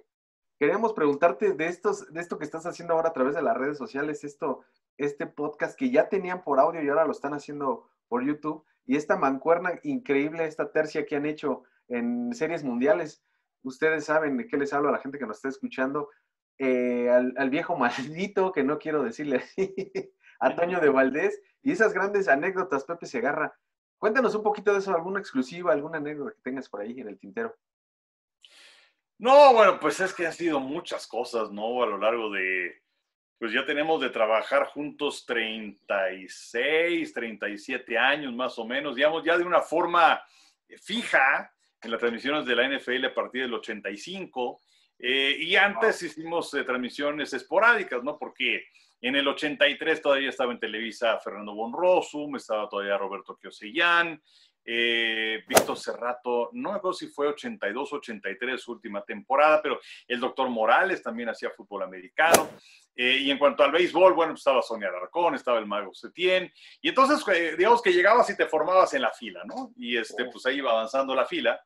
queríamos 0.60 0.92
preguntarte 0.92 1.54
de, 1.54 1.66
estos, 1.66 2.12
de 2.12 2.20
esto 2.20 2.38
que 2.38 2.44
estás 2.44 2.66
haciendo 2.66 2.92
ahora 2.92 3.08
a 3.08 3.12
través 3.14 3.34
de 3.34 3.40
las 3.40 3.56
redes 3.56 3.78
sociales, 3.78 4.24
esto 4.24 4.62
este 4.98 5.26
podcast 5.26 5.78
que 5.78 5.90
ya 5.90 6.10
tenían 6.10 6.44
por 6.44 6.60
audio 6.60 6.82
y 6.82 6.88
ahora 6.90 7.06
lo 7.06 7.12
están 7.12 7.32
haciendo 7.32 7.88
por 8.08 8.22
YouTube. 8.22 8.62
Y 8.84 8.96
esta 8.96 9.16
mancuerna 9.16 9.80
increíble, 9.82 10.44
esta 10.44 10.70
tercia 10.70 11.06
que 11.06 11.16
han 11.16 11.24
hecho 11.24 11.62
en 11.88 12.34
series 12.34 12.62
mundiales. 12.62 13.24
Ustedes 13.62 14.04
saben 14.04 14.36
de 14.36 14.46
qué 14.46 14.58
les 14.58 14.74
hablo 14.74 14.90
a 14.90 14.92
la 14.92 14.98
gente 14.98 15.18
que 15.18 15.26
nos 15.26 15.38
está 15.38 15.48
escuchando. 15.48 16.10
Eh, 16.58 17.08
al, 17.08 17.48
viejo 17.48 17.74
maldito, 17.78 18.52
que 18.52 18.62
no 18.62 18.78
quiero 18.78 19.02
decirle 19.02 19.36
así, 19.36 19.74
a 20.40 20.54
Toño 20.54 20.78
de 20.78 20.90
Valdés, 20.90 21.40
y 21.62 21.72
esas 21.72 21.94
grandes 21.94 22.28
anécdotas, 22.28 22.84
Pepe 22.84 23.06
Segarra. 23.06 23.54
Cuéntanos 23.96 24.34
un 24.34 24.42
poquito 24.42 24.74
de 24.74 24.80
eso, 24.80 24.94
alguna 24.94 25.20
exclusiva, 25.20 25.72
alguna 25.72 25.96
anécdota 25.96 26.32
que 26.32 26.42
tengas 26.42 26.68
por 26.68 26.82
ahí 26.82 27.00
en 27.00 27.08
el 27.08 27.18
tintero. 27.18 27.56
No, 29.20 29.52
bueno, 29.52 29.78
pues 29.78 30.00
es 30.00 30.14
que 30.14 30.26
han 30.26 30.32
sido 30.32 30.60
muchas 30.60 31.06
cosas, 31.06 31.50
¿no? 31.50 31.82
A 31.82 31.86
lo 31.86 31.98
largo 31.98 32.30
de, 32.30 32.80
pues 33.38 33.52
ya 33.52 33.66
tenemos 33.66 34.00
de 34.00 34.08
trabajar 34.08 34.68
juntos 34.68 35.26
36, 35.26 37.12
37 37.12 37.98
años 37.98 38.32
más 38.32 38.58
o 38.58 38.64
menos, 38.64 38.96
digamos, 38.96 39.22
ya 39.22 39.36
de 39.36 39.44
una 39.44 39.60
forma 39.60 40.22
fija 40.80 41.52
en 41.82 41.90
las 41.90 42.00
transmisiones 42.00 42.46
de 42.46 42.56
la 42.56 42.66
NFL 42.66 43.04
a 43.04 43.14
partir 43.14 43.42
del 43.42 43.52
85. 43.52 44.58
Eh, 44.98 45.36
y 45.38 45.54
antes 45.54 46.02
hicimos 46.02 46.54
eh, 46.54 46.64
transmisiones 46.64 47.34
esporádicas, 47.34 48.02
¿no? 48.02 48.18
Porque 48.18 48.68
en 49.02 49.16
el 49.16 49.28
83 49.28 50.00
todavía 50.00 50.30
estaba 50.30 50.52
en 50.52 50.60
Televisa 50.60 51.18
Fernando 51.18 51.54
Bonrosum, 51.54 52.36
estaba 52.36 52.70
todavía 52.70 52.96
Roberto 52.96 53.36
Kiosellán, 53.36 54.22
eh, 54.64 55.42
Víctor 55.46 55.76
Cerrato, 55.76 56.50
no 56.52 56.70
me 56.70 56.76
acuerdo 56.76 56.94
si 56.94 57.08
fue 57.08 57.28
82 57.28 57.92
83 57.92 58.60
su 58.60 58.72
última 58.72 59.02
temporada, 59.02 59.60
pero 59.62 59.80
el 60.06 60.20
doctor 60.20 60.48
Morales 60.48 61.02
también 61.02 61.28
hacía 61.28 61.50
fútbol 61.50 61.82
americano. 61.82 62.50
Eh, 62.94 63.18
y 63.22 63.30
en 63.30 63.38
cuanto 63.38 63.62
al 63.62 63.72
béisbol, 63.72 64.12
bueno, 64.12 64.32
pues 64.32 64.40
estaba 64.40 64.60
Sonia 64.60 64.88
Alarcón, 64.88 65.34
estaba 65.34 65.58
el 65.58 65.66
Mago 65.66 65.94
Setién, 65.94 66.52
y 66.82 66.88
entonces, 66.90 67.26
eh, 67.34 67.54
digamos 67.56 67.80
que 67.80 67.92
llegabas 67.92 68.28
y 68.28 68.36
te 68.36 68.46
formabas 68.46 68.92
en 68.94 69.02
la 69.02 69.10
fila, 69.10 69.42
¿no? 69.46 69.72
Y 69.76 69.96
este, 69.96 70.26
pues 70.26 70.44
ahí 70.44 70.58
iba 70.58 70.70
avanzando 70.72 71.14
la 71.14 71.24
fila. 71.24 71.60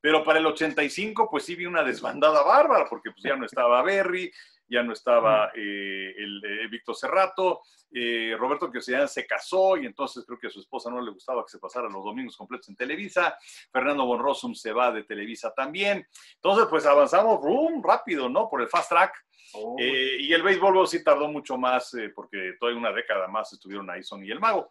Pero 0.00 0.24
para 0.24 0.38
el 0.38 0.46
85, 0.46 1.28
pues 1.30 1.44
sí 1.44 1.54
vi 1.54 1.66
una 1.66 1.84
desbandada 1.84 2.42
bárbara, 2.42 2.86
porque 2.88 3.10
pues 3.10 3.22
ya 3.22 3.36
no 3.36 3.44
estaba 3.44 3.82
Berry, 3.82 4.32
ya 4.70 4.82
no 4.84 4.92
estaba 4.92 5.50
eh, 5.54 6.14
el, 6.16 6.42
eh, 6.44 6.68
Víctor 6.68 6.94
Cerrato, 6.94 7.62
eh, 7.92 8.36
Roberto 8.38 8.70
Quiosidad 8.70 9.08
se 9.08 9.26
casó 9.26 9.76
y 9.76 9.84
entonces 9.84 10.24
creo 10.24 10.38
que 10.38 10.46
a 10.46 10.50
su 10.50 10.60
esposa 10.60 10.90
no 10.90 11.00
le 11.00 11.10
gustaba 11.10 11.44
que 11.44 11.50
se 11.50 11.58
pasara 11.58 11.88
los 11.88 12.04
domingos 12.04 12.36
completos 12.36 12.68
en 12.68 12.76
Televisa, 12.76 13.36
Fernando 13.72 14.06
Bonrosum 14.06 14.54
se 14.54 14.72
va 14.72 14.92
de 14.92 15.02
Televisa 15.02 15.52
también, 15.52 16.06
entonces 16.36 16.66
pues 16.70 16.86
avanzamos 16.86 17.40
boom, 17.40 17.82
rápido, 17.82 18.28
¿no? 18.28 18.48
Por 18.48 18.62
el 18.62 18.68
fast 18.68 18.88
track. 18.88 19.12
Oh. 19.52 19.74
y 19.80 20.32
el 20.32 20.44
béisbol 20.44 20.86
sí 20.86 21.02
tardó 21.02 21.26
mucho 21.26 21.58
más 21.58 21.90
porque 22.14 22.52
toda 22.60 22.72
una 22.72 22.92
década 22.92 23.26
más 23.26 23.52
estuvieron 23.52 23.90
ahí 23.90 24.00
Son 24.00 24.24
y 24.24 24.30
el 24.30 24.38
Mago. 24.38 24.70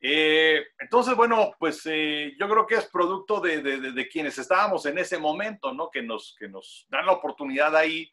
entonces, 0.00 1.14
bueno, 1.14 1.52
pues 1.58 1.84
yo 1.84 2.48
creo 2.48 2.66
que 2.66 2.76
es 2.76 2.86
producto 2.86 3.38
de, 3.40 3.60
de, 3.60 3.92
de, 3.92 4.08
quienes 4.08 4.38
estábamos 4.38 4.86
en 4.86 4.96
ese 4.96 5.18
momento, 5.18 5.74
¿no? 5.74 5.90
Que 5.90 6.00
nos, 6.00 6.34
que 6.38 6.48
nos 6.48 6.86
dan 6.88 7.04
la 7.04 7.12
oportunidad 7.12 7.76
ahí 7.76 8.10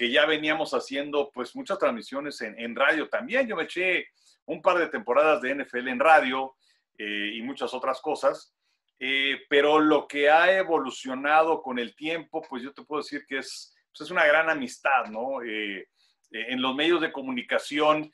que 0.00 0.10
ya 0.10 0.24
veníamos 0.24 0.72
haciendo 0.72 1.30
pues 1.30 1.54
muchas 1.54 1.78
transmisiones 1.78 2.40
en, 2.40 2.74
radio 2.74 3.06
también. 3.10 3.46
Yo 3.46 3.54
me 3.54 3.64
eché 3.64 4.08
un 4.46 4.62
par 4.62 4.78
de 4.78 4.86
temporadas 4.86 5.42
de 5.42 5.54
NFL 5.54 5.88
en 5.88 6.00
radio 6.00 6.56
eh, 6.96 7.32
y 7.34 7.42
muchas 7.42 7.74
otras 7.74 8.00
cosas, 8.00 8.56
eh, 8.98 9.42
pero 9.50 9.78
lo 9.78 10.08
que 10.08 10.30
ha 10.30 10.56
evolucionado 10.56 11.60
con 11.60 11.78
el 11.78 11.94
tiempo, 11.94 12.40
pues 12.48 12.62
yo 12.62 12.72
te 12.72 12.80
puedo 12.80 13.02
decir 13.02 13.26
que 13.28 13.40
es, 13.40 13.76
pues, 13.92 14.00
es 14.00 14.10
una 14.10 14.24
gran 14.24 14.48
amistad, 14.48 15.04
¿no? 15.10 15.42
Eh, 15.42 15.86
en 16.30 16.62
los 16.62 16.74
medios 16.74 17.02
de 17.02 17.12
comunicación 17.12 18.10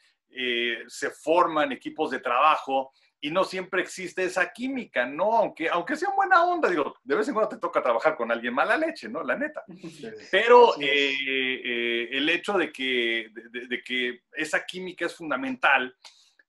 se 0.89 1.11
forman 1.11 1.71
equipos 1.71 2.11
de 2.11 2.19
trabajo 2.19 2.93
y 3.21 3.31
no 3.31 3.45
siempre 3.45 3.83
existe 3.83 4.25
esa 4.25 4.53
química, 4.53 5.07
¿no? 5.07 5.37
Aunque, 5.37 5.69
aunque 5.69 5.97
sea 5.97 6.11
buena 6.15 6.45
onda, 6.45 6.69
digo, 6.69 6.97
de 7.03 7.15
vez 7.15 7.27
en 7.29 7.35
cuando 7.35 7.49
te 7.49 7.61
toca 7.61 7.83
trabajar 7.83 8.17
con 8.17 8.31
alguien 8.31 8.55
mala 8.55 8.77
leche, 8.77 9.09
¿no? 9.09 9.23
La 9.23 9.37
neta. 9.37 9.65
Pero 10.31 10.75
eh, 10.81 11.15
eh, 11.65 12.09
el 12.13 12.29
hecho 12.29 12.59
de 12.59 12.71
que, 12.73 13.31
de, 13.33 13.83
que 13.83 14.23
esa 14.33 14.65
química 14.65 15.07
es 15.07 15.15
fundamental, 15.15 15.95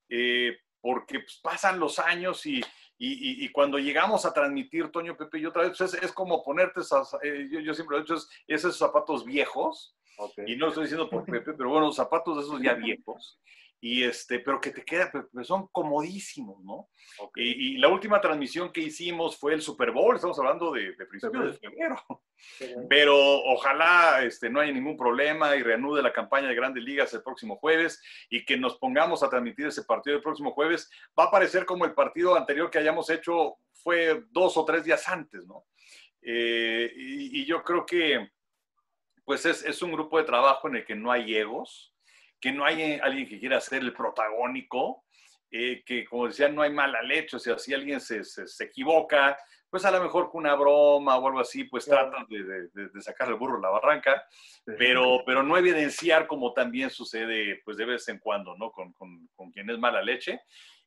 eh, 0.10 0.58
porque 0.82 1.22
pues, 1.22 1.40
pasan 1.42 1.80
los 1.80 2.00
años 2.00 2.46
y, 2.46 2.60
y, 2.98 3.46
y, 3.46 3.50
cuando 3.50 3.78
llegamos 3.78 4.26
a 4.26 4.34
transmitir, 4.34 4.90
Toño, 4.90 5.16
Pepe 5.16 5.40
y 5.40 5.46
otra 5.46 5.64
vez, 5.64 5.78
pues, 5.78 5.94
es, 5.94 6.04
es, 6.04 6.12
como 6.12 6.44
ponerte, 6.44 6.82
esas, 6.82 7.12
yo, 7.50 7.60
yo, 7.60 7.74
siempre 7.74 7.96
lo 7.96 8.00
he 8.00 8.02
dicho, 8.02 8.16
es, 8.16 8.30
esos 8.48 8.78
zapatos 8.78 9.24
viejos, 9.24 9.96
y 10.46 10.56
no 10.56 10.66
lo 10.66 10.70
estoy 10.70 10.84
diciendo 10.86 11.10
por 11.10 11.26
Pepe, 11.26 11.54
pero 11.54 11.70
bueno, 11.70 11.92
zapatos 11.92 12.38
de 12.38 12.44
esos 12.44 12.62
ya 12.62 12.74
viejos, 12.74 13.40
y 13.80 14.04
este, 14.04 14.40
pero 14.40 14.60
que 14.60 14.72
te 14.72 14.84
queda, 14.84 15.12
pero 15.12 15.44
son 15.44 15.68
comodísimos, 15.68 16.64
¿no? 16.64 16.90
Y, 17.36 17.78
la 17.78 17.90
última 17.90 18.20
transmisión 18.20 18.72
que 18.72 18.82
hicimos 18.82 19.38
fue 19.38 19.54
el 19.54 19.62
Super 19.62 19.92
Bowl, 19.92 20.16
estamos 20.16 20.38
hablando 20.40 20.72
de, 20.72 20.96
de 20.96 21.06
principios 21.06 21.46
de 21.46 21.60
febrero, 21.60 22.04
pero 22.90 23.16
ojalá 23.16 24.24
este, 24.24 24.50
no 24.50 24.60
haya 24.60 24.72
ningún 24.72 24.98
problema 24.98 25.56
y 25.56 25.62
reanude 25.62 26.02
la 26.02 26.12
campaña 26.12 26.48
de 26.48 26.56
Grandes 26.56 26.84
Ligas 26.84 27.14
el 27.14 27.22
próximo 27.22 27.58
jueves 27.58 28.02
y 28.30 28.46
que 28.46 28.58
nos 28.58 28.78
pongamos 28.78 29.22
a 29.22 29.30
transmitir 29.30 29.68
ese 29.68 29.84
partido 29.84 30.18
el 30.18 30.24
próximo 30.24 30.52
jueves, 30.52 30.90
va 31.18 31.26
a 31.26 31.32
parecer 31.32 31.66
como 31.66 31.86
el 31.86 31.94
partido 31.94 32.36
anterior 32.36 32.72
que 32.72 32.80
hayamos 32.80 33.10
hecho 33.10 33.58
fue 33.74 34.24
dos 34.32 34.58
o 34.58 34.66
tres 34.66 34.84
días 34.84 35.08
antes, 35.08 35.46
¿no? 35.46 35.66
Eh, 36.22 36.92
y, 36.96 37.42
y, 37.42 37.46
yo 37.46 37.64
creo 37.64 37.86
que, 37.86 38.32
pues 39.24 39.46
es, 39.46 39.64
es 39.64 39.82
un 39.82 39.94
grupo 39.94 40.18
de 40.18 40.26
trabajo 40.26 40.68
en 40.68 40.78
el 40.78 40.86
que 40.86 40.96
no 40.96 41.12
hay 41.12 41.36
egos, 41.36 41.94
que 42.40 42.52
no 42.52 42.66
hay 42.66 42.82
eh, 42.82 43.00
alguien 43.02 43.28
que 43.28 43.40
quiera 43.40 43.60
ser 43.60 43.82
el 43.82 43.94
protagónico, 43.94 45.06
eh, 45.50 45.84
que 45.86 46.06
como 46.06 46.28
decía, 46.28 46.50
no 46.50 46.62
hay 46.62 46.72
mala 46.72 47.02
leche, 47.02 47.38
o 47.38 47.40
sea, 47.40 47.58
si 47.58 47.74
alguien 47.74 48.02
se, 48.02 48.24
se, 48.24 48.64
equivoca, 48.64 49.38
pues 49.70 49.86
a 49.86 49.92
lo 49.92 50.04
mejor 50.04 50.30
con 50.30 50.42
una 50.42 50.56
broma 50.56 51.18
o 51.18 51.28
algo 51.28 51.40
así, 51.40 51.64
pues 51.64 51.86
tratan 51.86 52.26
de, 52.28 52.68
de, 52.74 53.02
sacar 53.02 53.30
el 53.30 53.36
burro 53.36 53.56
de 53.58 53.62
la 53.62 53.70
barranca, 53.70 54.26
pero, 54.78 55.24
pero 55.26 55.44
no 55.44 55.58
evidenciar 55.58 56.28
como 56.28 56.54
también 56.54 56.90
sucede 56.90 57.62
pues 57.64 57.78
de 57.78 57.86
vez 57.86 58.08
en 58.10 58.20
cuando, 58.20 58.56
¿no? 58.58 58.72
Con, 58.72 58.92
con, 58.94 59.30
con 59.36 59.52
quien 59.52 59.70
es 59.70 59.78
mala 59.80 60.02
leche. 60.02 60.42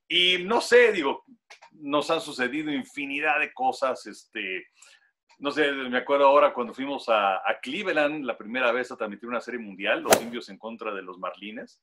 Y 0.07 0.39
no 0.45 0.61
sé, 0.61 0.93
digo, 0.93 1.25
nos 1.73 2.11
han 2.11 2.21
sucedido 2.21 2.73
infinidad 2.73 3.39
de 3.39 3.53
cosas, 3.53 4.05
este, 4.07 4.67
no 5.41 5.51
sé, 5.51 5.73
me 5.73 5.99
acuerdo 5.99 6.27
ahora 6.27 6.53
cuando 6.53 6.75
fuimos 6.75 7.07
a, 7.09 7.43
Cleveland 7.63 8.25
la 8.25 8.37
primera 8.37 8.71
vez 8.73 8.93
a 8.93 8.97
transmitir 8.97 9.29
una 9.29 9.41
serie 9.41 9.59
mundial, 9.59 10.03
los 10.03 10.21
indios 10.21 10.49
en 10.51 10.59
contra 10.59 10.95
de 10.95 11.03
los 11.03 11.19
marlines, 11.19 11.83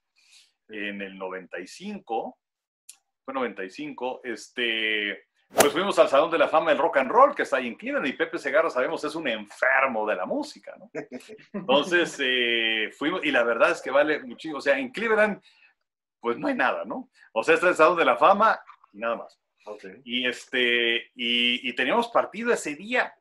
en 0.69 1.01
el 1.01 1.17
95, 1.17 2.37
fue 3.25 3.33
95, 3.33 4.21
este, 4.23 5.27
pues 5.49 5.71
fuimos 5.71 5.97
al 5.97 6.07
Salón 6.07 6.29
de 6.29 6.37
la 6.37 6.47
Fama 6.47 6.69
del 6.69 6.79
Rock 6.79 6.97
and 6.97 7.09
Roll, 7.09 7.33
que 7.33 7.43
está 7.43 7.57
ahí 7.57 7.67
en 7.67 7.75
Cleveland, 7.75 8.05
y 8.05 8.13
Pepe 8.13 8.37
Segarra, 8.37 8.69
sabemos, 8.69 9.03
es 9.03 9.15
un 9.15 9.27
enfermo 9.27 10.07
de 10.07 10.15
la 10.15 10.25
música, 10.27 10.75
¿no? 10.77 10.91
Entonces, 11.53 12.15
eh, 12.23 12.91
fuimos, 12.95 13.25
y 13.25 13.31
la 13.31 13.43
verdad 13.43 13.71
es 13.71 13.81
que 13.81 13.89
vale 13.89 14.19
muchísimo, 14.19 14.59
o 14.59 14.61
sea, 14.61 14.77
en 14.77 14.91
Cleveland, 14.91 15.41
pues 16.19 16.37
no 16.37 16.47
hay 16.47 16.55
nada, 16.55 16.85
¿no? 16.85 17.09
O 17.33 17.43
sea, 17.43 17.55
está 17.55 17.69
el 17.69 17.75
Salón 17.75 17.97
de 17.97 18.05
la 18.05 18.17
Fama 18.17 18.59
y 18.93 18.99
nada 18.99 19.15
más. 19.15 19.39
Y, 20.05 20.25
este, 20.25 21.11
y, 21.15 21.67
y 21.67 21.73
teníamos 21.73 22.07
partido 22.07 22.53
ese 22.53 22.75
día, 22.75 23.13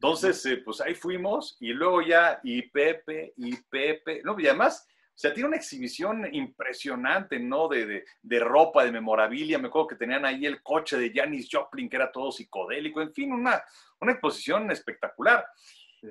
entonces, 0.00 0.46
eh, 0.46 0.58
pues 0.64 0.80
ahí 0.80 0.94
fuimos 0.94 1.56
y 1.58 1.72
luego 1.72 2.02
ya, 2.02 2.38
y 2.44 2.62
Pepe, 2.62 3.32
y 3.36 3.56
Pepe, 3.56 4.22
no, 4.22 4.38
y 4.38 4.46
además, 4.46 4.86
o 4.88 5.20
sea, 5.20 5.34
tiene 5.34 5.48
una 5.48 5.56
exhibición 5.56 6.32
impresionante, 6.32 7.40
¿no? 7.40 7.66
De, 7.66 8.04
de, 8.22 8.38
ropa, 8.38 8.84
de 8.84 8.92
memorabilia. 8.92 9.58
Me 9.58 9.66
acuerdo 9.66 9.88
que 9.88 9.96
tenían 9.96 10.24
ahí 10.24 10.46
el 10.46 10.62
coche 10.62 10.96
de 10.96 11.10
Janis 11.12 11.48
Joplin, 11.50 11.88
que 11.90 11.96
era 11.96 12.12
todo 12.12 12.30
psicodélico. 12.30 13.02
En 13.02 13.12
fin, 13.12 13.32
una, 13.32 13.60
una 14.00 14.12
exposición 14.12 14.70
espectacular. 14.70 15.44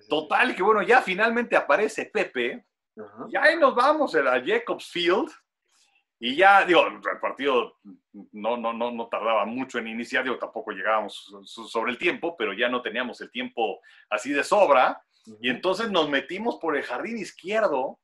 Total, 0.10 0.54
que 0.54 0.62
bueno, 0.62 0.82
ya 0.82 1.02
finalmente 1.02 1.56
aparece 1.56 2.08
Pepe. 2.08 2.66
Y 3.30 3.38
ahí 3.38 3.56
nos 3.56 3.74
vamos 3.74 4.14
a 4.16 4.44
Jacobs 4.46 4.88
Field. 4.92 5.32
Y 6.20 6.36
ya, 6.36 6.66
digo, 6.66 6.88
el 6.88 7.20
partido 7.22 7.78
no, 8.32 8.58
no, 8.58 8.74
no, 8.74 8.92
no 8.92 9.08
tardaba 9.08 9.46
mucho 9.46 9.78
en 9.78 9.88
iniciar, 9.88 10.24
digo, 10.24 10.38
tampoco 10.38 10.72
llegábamos 10.72 11.32
sobre 11.44 11.92
el 11.92 11.98
tiempo, 11.98 12.36
pero 12.36 12.54
ya 12.54 12.70
no 12.70 12.82
teníamos 12.82 13.22
el 13.22 13.30
tiempo 13.30 13.82
así 14.10 14.32
de 14.32 14.44
sobra. 14.44 15.02
Y 15.42 15.50
entonces 15.50 15.92
nos 15.92 16.10
metimos 16.10 16.56
por 16.58 16.76
el 16.76 16.84
jardín 16.84 17.18
izquierdo. 17.18 18.00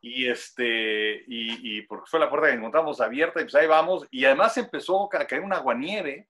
Y 0.00 0.28
este, 0.28 1.24
y, 1.26 1.78
y, 1.78 1.82
porque 1.82 2.06
fue 2.06 2.20
la 2.20 2.28
puerta 2.28 2.48
que 2.48 2.54
encontramos 2.54 3.00
abierta, 3.00 3.40
y 3.40 3.44
pues 3.44 3.54
ahí 3.54 3.66
vamos. 3.66 4.06
Y 4.10 4.24
además 4.24 4.56
empezó 4.56 5.08
a 5.12 5.26
caer 5.26 5.42
un 5.42 5.52
aguanieve. 5.52 6.28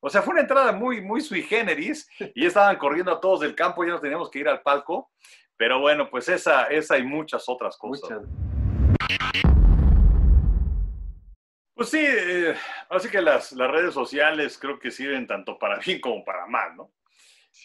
O 0.00 0.08
sea, 0.08 0.22
fue 0.22 0.32
una 0.32 0.42
entrada 0.42 0.72
muy, 0.72 1.00
muy 1.00 1.20
sui 1.20 1.42
generis. 1.42 2.08
Y 2.34 2.46
estaban 2.46 2.76
corriendo 2.76 3.12
a 3.12 3.20
todos 3.20 3.40
del 3.40 3.54
campo, 3.54 3.84
ya 3.84 3.90
nos 3.90 4.00
teníamos 4.00 4.30
que 4.30 4.40
ir 4.40 4.48
al 4.48 4.62
palco. 4.62 5.10
Pero 5.56 5.80
bueno, 5.80 6.08
pues 6.10 6.28
esa, 6.28 6.64
esa 6.64 6.98
y 6.98 7.02
muchas 7.02 7.48
otras 7.48 7.76
cosas. 7.76 8.22
Pues 11.88 12.04
sí, 12.04 12.04
eh, 12.04 12.52
así 12.90 13.08
que 13.08 13.22
las, 13.22 13.52
las, 13.52 13.70
redes 13.70 13.94
sociales 13.94 14.58
creo 14.58 14.76
que 14.76 14.90
sirven 14.90 15.24
tanto 15.24 15.56
para 15.56 15.78
bien 15.86 16.00
como 16.00 16.24
para 16.24 16.44
mal, 16.46 16.74
¿no? 16.74 16.90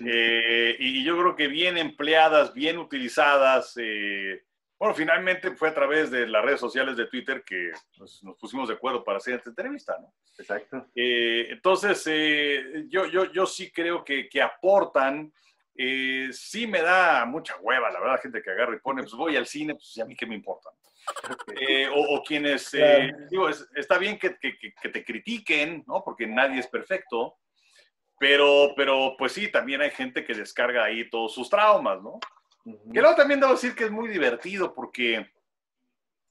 Eh, 0.05 0.75
y 0.79 1.03
yo 1.03 1.17
creo 1.17 1.35
que 1.35 1.47
bien 1.47 1.75
empleadas, 1.75 2.53
bien 2.53 2.77
utilizadas, 2.77 3.73
eh, 3.77 4.43
Bueno, 4.77 4.93
finalmente 4.93 5.55
fue 5.55 5.69
a 5.69 5.73
través 5.73 6.11
de 6.11 6.27
las 6.27 6.45
redes 6.45 6.59
sociales 6.59 6.95
de 6.97 7.07
Twitter 7.07 7.43
que 7.43 7.71
pues, 7.97 8.21
nos 8.21 8.37
pusimos 8.37 8.67
de 8.67 8.75
acuerdo 8.75 9.03
para 9.03 9.17
hacer 9.17 9.33
esta 9.33 9.49
entrevista, 9.49 9.97
¿no? 9.99 10.13
Exacto. 10.37 10.85
Eh, 10.93 11.47
entonces, 11.49 12.03
eh, 12.05 12.85
yo, 12.89 13.07
yo, 13.07 13.25
yo 13.31 13.47
sí 13.47 13.71
creo 13.71 14.03
que, 14.03 14.29
que 14.29 14.39
aportan. 14.39 15.33
Eh, 15.73 16.29
sí 16.31 16.67
me 16.67 16.83
da 16.83 17.25
mucha 17.25 17.57
hueva, 17.57 17.89
la 17.89 17.99
verdad, 17.99 18.21
gente 18.21 18.43
que 18.43 18.51
agarra 18.51 18.75
y 18.75 18.79
pone, 18.79 19.01
pues 19.01 19.13
voy 19.13 19.35
al 19.35 19.47
cine, 19.47 19.73
pues 19.73 19.97
a 19.99 20.05
mí 20.05 20.15
qué 20.15 20.27
me 20.27 20.35
importa. 20.35 20.69
Eh, 21.59 21.87
o, 21.89 22.15
o, 22.15 22.23
quienes, 22.23 22.73
eh, 22.73 23.11
digo, 23.29 23.49
es, 23.49 23.67
está 23.75 23.97
bien 23.97 24.17
que, 24.17 24.37
que, 24.37 24.57
que, 24.57 24.89
te 24.89 25.03
critiquen, 25.03 25.83
¿no? 25.87 26.03
Porque 26.03 26.27
nadie 26.27 26.59
es 26.59 26.67
perfecto, 26.67 27.37
pero, 28.19 28.73
pero 28.75 29.15
pues 29.17 29.31
sí, 29.31 29.51
también 29.51 29.81
hay 29.81 29.91
gente 29.91 30.23
que 30.23 30.33
descarga 30.33 30.83
ahí 30.83 31.09
todos 31.09 31.33
sus 31.33 31.49
traumas, 31.49 32.01
¿no? 32.01 32.19
Que 32.63 33.01
luego 33.01 33.15
también 33.15 33.39
debo 33.39 33.53
decir 33.53 33.73
que 33.73 33.85
es 33.85 33.91
muy 33.91 34.07
divertido 34.09 34.73
porque 34.73 35.15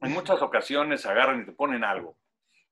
en 0.01 0.13
muchas 0.13 0.41
ocasiones 0.41 1.05
agarran 1.05 1.43
y 1.43 1.47
te 1.47 1.53
ponen 1.53 1.83
algo. 1.83 2.17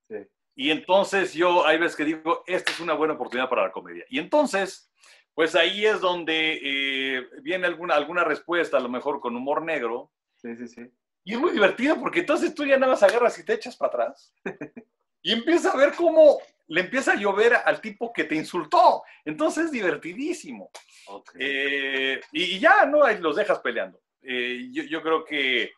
Sí. 0.09 0.17
Y 0.55 0.71
entonces 0.71 1.35
yo 1.35 1.67
hay 1.67 1.78
veces 1.78 1.97
que 1.97 2.05
digo, 2.05 2.43
esta 2.47 2.71
es 2.73 2.81
una 2.81 2.95
buena 2.95 3.14
oportunidad 3.14 3.49
para 3.49 3.64
la 3.64 3.73
comedia. 3.73 4.05
Y 4.09 4.19
entonces, 4.19 4.90
pues 5.35 5.55
ahí 5.55 5.87
es 5.87 6.00
donde 6.00 6.59
eh, 6.62 7.28
viene 7.43 7.67
alguna, 7.67 7.95
alguna 7.95 8.25
respuesta, 8.25 8.76
a 8.76 8.81
lo 8.81 8.88
mejor 8.88 9.21
con 9.21 9.37
humor 9.37 9.62
negro. 9.62 10.11
Sí, 10.37 10.57
sí, 10.57 10.69
sí. 10.69 10.90
Y 11.28 11.35
es 11.35 11.38
muy 11.38 11.50
divertido 11.50 12.00
porque 12.00 12.20
entonces 12.20 12.54
tú 12.54 12.64
ya 12.64 12.78
nada 12.78 12.92
más 12.92 13.02
agarras 13.02 13.38
y 13.38 13.44
te 13.44 13.52
echas 13.52 13.76
para 13.76 13.88
atrás. 13.90 14.32
y 15.23 15.35
empieza 15.35 15.73
a 15.73 15.76
ver 15.76 15.92
cómo 15.94 16.38
le 16.68 16.80
empieza 16.80 17.12
a 17.12 17.16
llover 17.16 17.54
al 17.66 17.82
tipo 17.82 18.14
que 18.14 18.25
te 18.25 18.35
insultó. 18.35 19.02
Entonces 19.26 19.66
es 19.66 19.70
divertidísimo. 19.70 20.70
Okay. 21.06 21.38
Eh, 21.38 22.20
y 22.32 22.58
ya, 22.58 22.87
¿no? 22.87 23.04
Ahí 23.04 23.18
los 23.18 23.37
dejas 23.37 23.58
peleando. 23.58 24.00
Eh, 24.23 24.70
yo, 24.73 24.85
yo, 24.85 25.02
creo 25.02 25.23
que 25.23 25.64
eh, 25.64 25.70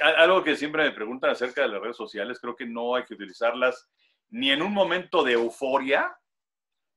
algo 0.00 0.44
que 0.44 0.54
siempre 0.54 0.84
me 0.84 0.92
preguntan 0.92 1.30
acerca 1.30 1.62
de 1.62 1.68
las 1.70 1.82
redes 1.82 1.96
sociales, 1.96 2.38
creo 2.38 2.54
que 2.54 2.66
no 2.66 2.94
hay 2.94 3.04
que 3.04 3.14
utilizarlas 3.14 3.88
ni 4.30 4.52
en 4.52 4.62
un 4.62 4.72
momento 4.72 5.24
de 5.24 5.32
euforia, 5.32 6.16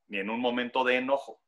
ni 0.07 0.19
en 0.19 0.29
un 0.29 0.39
momento 0.39 0.83
de 0.83 0.97
enojo. 0.97 1.41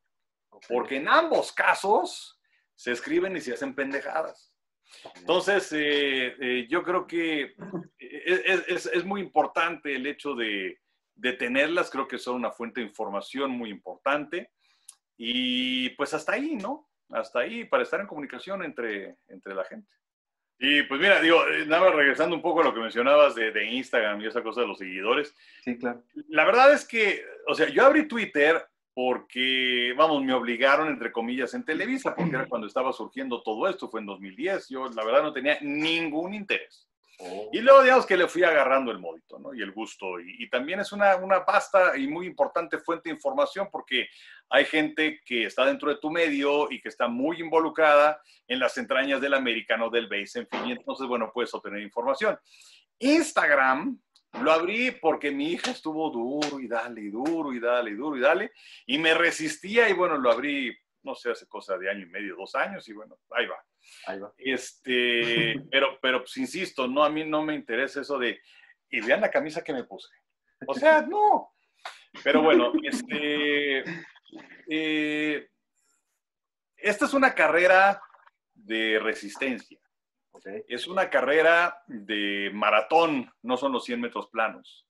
Okay. 0.48 0.76
Porque 0.76 0.96
en 0.96 1.06
ambos 1.06 1.52
casos 1.52 2.40
se 2.74 2.90
escriben 2.90 3.36
y 3.36 3.40
se 3.40 3.54
hacen 3.54 3.72
pendejadas. 3.72 4.49
Entonces, 5.16 5.72
eh, 5.72 6.34
eh, 6.40 6.66
yo 6.68 6.82
creo 6.82 7.06
que 7.06 7.54
es, 7.98 8.68
es, 8.68 8.86
es, 8.86 9.04
muy 9.04 9.20
importante 9.20 9.94
el 9.94 10.06
hecho 10.06 10.34
de, 10.34 10.80
de 11.14 11.32
tenerlas, 11.34 11.90
creo 11.90 12.08
que 12.08 12.18
son 12.18 12.36
una 12.36 12.50
fuente 12.50 12.80
de 12.80 12.86
información 12.86 13.50
muy 13.50 13.70
importante. 13.70 14.50
Y 15.16 15.90
pues 15.90 16.14
hasta 16.14 16.32
ahí, 16.32 16.56
¿no? 16.56 16.88
Hasta 17.10 17.40
ahí, 17.40 17.64
para 17.64 17.82
estar 17.82 18.00
en 18.00 18.06
comunicación 18.06 18.62
entre, 18.62 19.16
entre 19.28 19.54
la 19.54 19.64
gente. 19.64 19.92
Y 20.58 20.82
pues 20.84 21.00
mira, 21.00 21.20
digo, 21.20 21.42
nada 21.66 21.84
más 21.84 21.94
regresando 21.94 22.36
un 22.36 22.42
poco 22.42 22.60
a 22.60 22.64
lo 22.64 22.74
que 22.74 22.80
mencionabas 22.80 23.34
de, 23.34 23.50
de, 23.50 23.64
Instagram 23.64 24.20
y 24.20 24.26
esa 24.26 24.42
cosa 24.42 24.60
de 24.60 24.66
los 24.66 24.78
seguidores. 24.78 25.34
Sí, 25.62 25.78
claro. 25.78 26.04
La 26.28 26.44
verdad 26.44 26.72
es 26.72 26.86
que, 26.86 27.24
o 27.46 27.54
sea, 27.54 27.68
yo 27.68 27.86
abrí 27.86 28.06
Twitter 28.06 28.62
porque, 29.02 29.94
vamos, 29.96 30.22
me 30.22 30.34
obligaron, 30.34 30.88
entre 30.88 31.10
comillas, 31.10 31.54
en 31.54 31.64
Televisa, 31.64 32.14
porque 32.14 32.34
era 32.34 32.46
cuando 32.46 32.66
estaba 32.66 32.92
surgiendo 32.92 33.42
todo 33.42 33.66
esto, 33.66 33.88
fue 33.88 34.00
en 34.00 34.06
2010. 34.06 34.68
Yo, 34.68 34.90
la 34.90 35.02
verdad, 35.02 35.22
no 35.22 35.32
tenía 35.32 35.58
ningún 35.62 36.34
interés. 36.34 36.86
Oh. 37.18 37.48
Y 37.50 37.60
luego, 37.60 37.82
digamos 37.82 38.04
que 38.04 38.18
le 38.18 38.28
fui 38.28 38.42
agarrando 38.42 38.92
el 38.92 38.98
módito, 38.98 39.38
¿no? 39.38 39.54
Y 39.54 39.62
el 39.62 39.72
gusto. 39.72 40.20
Y, 40.20 40.44
y, 40.44 40.50
también 40.50 40.80
es 40.80 40.92
una, 40.92 41.16
una 41.16 41.38
vasta 41.38 41.96
y 41.96 42.08
muy 42.08 42.26
importante 42.26 42.76
fuente 42.78 43.08
de 43.08 43.14
información 43.14 43.68
porque 43.72 44.06
hay 44.50 44.66
gente 44.66 45.22
que 45.24 45.46
está 45.46 45.64
dentro 45.64 45.88
de 45.88 45.96
tu 45.96 46.10
medio 46.10 46.70
y 46.70 46.78
que 46.78 46.90
está 46.90 47.08
muy 47.08 47.40
involucrada 47.40 48.20
en 48.48 48.58
las 48.58 48.76
entrañas 48.76 49.18
del 49.22 49.32
americano, 49.32 49.88
del 49.88 50.08
base, 50.08 50.40
en 50.40 50.46
fin. 50.46 50.66
Y 50.66 50.72
entonces, 50.72 51.06
bueno, 51.06 51.30
puedes 51.32 51.54
obtener 51.54 51.80
información. 51.80 52.38
Instagram 52.98 53.98
lo 54.34 54.52
abrí 54.52 54.92
porque 54.92 55.30
mi 55.30 55.52
hija 55.52 55.70
estuvo 55.72 56.10
duro 56.10 56.60
y 56.60 56.68
dale, 56.68 57.00
y 57.00 57.10
duro 57.10 57.52
y 57.52 57.60
dale, 57.60 57.90
y 57.90 57.94
duro 57.94 58.16
y 58.16 58.20
dale. 58.20 58.52
Y 58.86 58.98
me 58.98 59.14
resistía 59.14 59.88
y 59.88 59.92
bueno, 59.92 60.16
lo 60.16 60.30
abrí, 60.30 60.76
no 61.02 61.14
sé, 61.14 61.30
hace 61.30 61.46
cosa 61.46 61.76
de 61.76 61.90
año 61.90 62.06
y 62.06 62.10
medio, 62.10 62.36
dos 62.36 62.54
años 62.54 62.88
y 62.88 62.92
bueno, 62.92 63.18
ahí 63.30 63.46
va. 63.46 63.64
Ahí 64.06 64.18
va. 64.20 64.32
Este, 64.38 65.54
pero, 65.70 65.98
pero 66.00 66.20
pues 66.20 66.36
insisto, 66.36 66.86
no, 66.86 67.02
a 67.02 67.10
mí 67.10 67.24
no 67.24 67.42
me 67.42 67.54
interesa 67.54 68.02
eso 68.02 68.18
de, 68.18 68.40
y 68.90 69.00
vean 69.00 69.20
la 69.20 69.30
camisa 69.30 69.62
que 69.62 69.72
me 69.72 69.84
puse. 69.84 70.14
O 70.66 70.74
sea, 70.74 71.02
no. 71.02 71.54
Pero 72.22 72.42
bueno, 72.42 72.72
este, 72.82 73.84
eh, 74.68 75.48
esta 76.76 77.04
es 77.06 77.14
una 77.14 77.34
carrera 77.34 78.00
de 78.54 78.98
resistencia. 79.00 79.79
Okay. 80.40 80.64
Es 80.68 80.86
una 80.86 81.10
carrera 81.10 81.82
de 81.86 82.50
maratón, 82.52 83.30
no 83.42 83.56
son 83.56 83.72
los 83.72 83.84
100 83.84 84.00
metros 84.00 84.28
planos. 84.28 84.86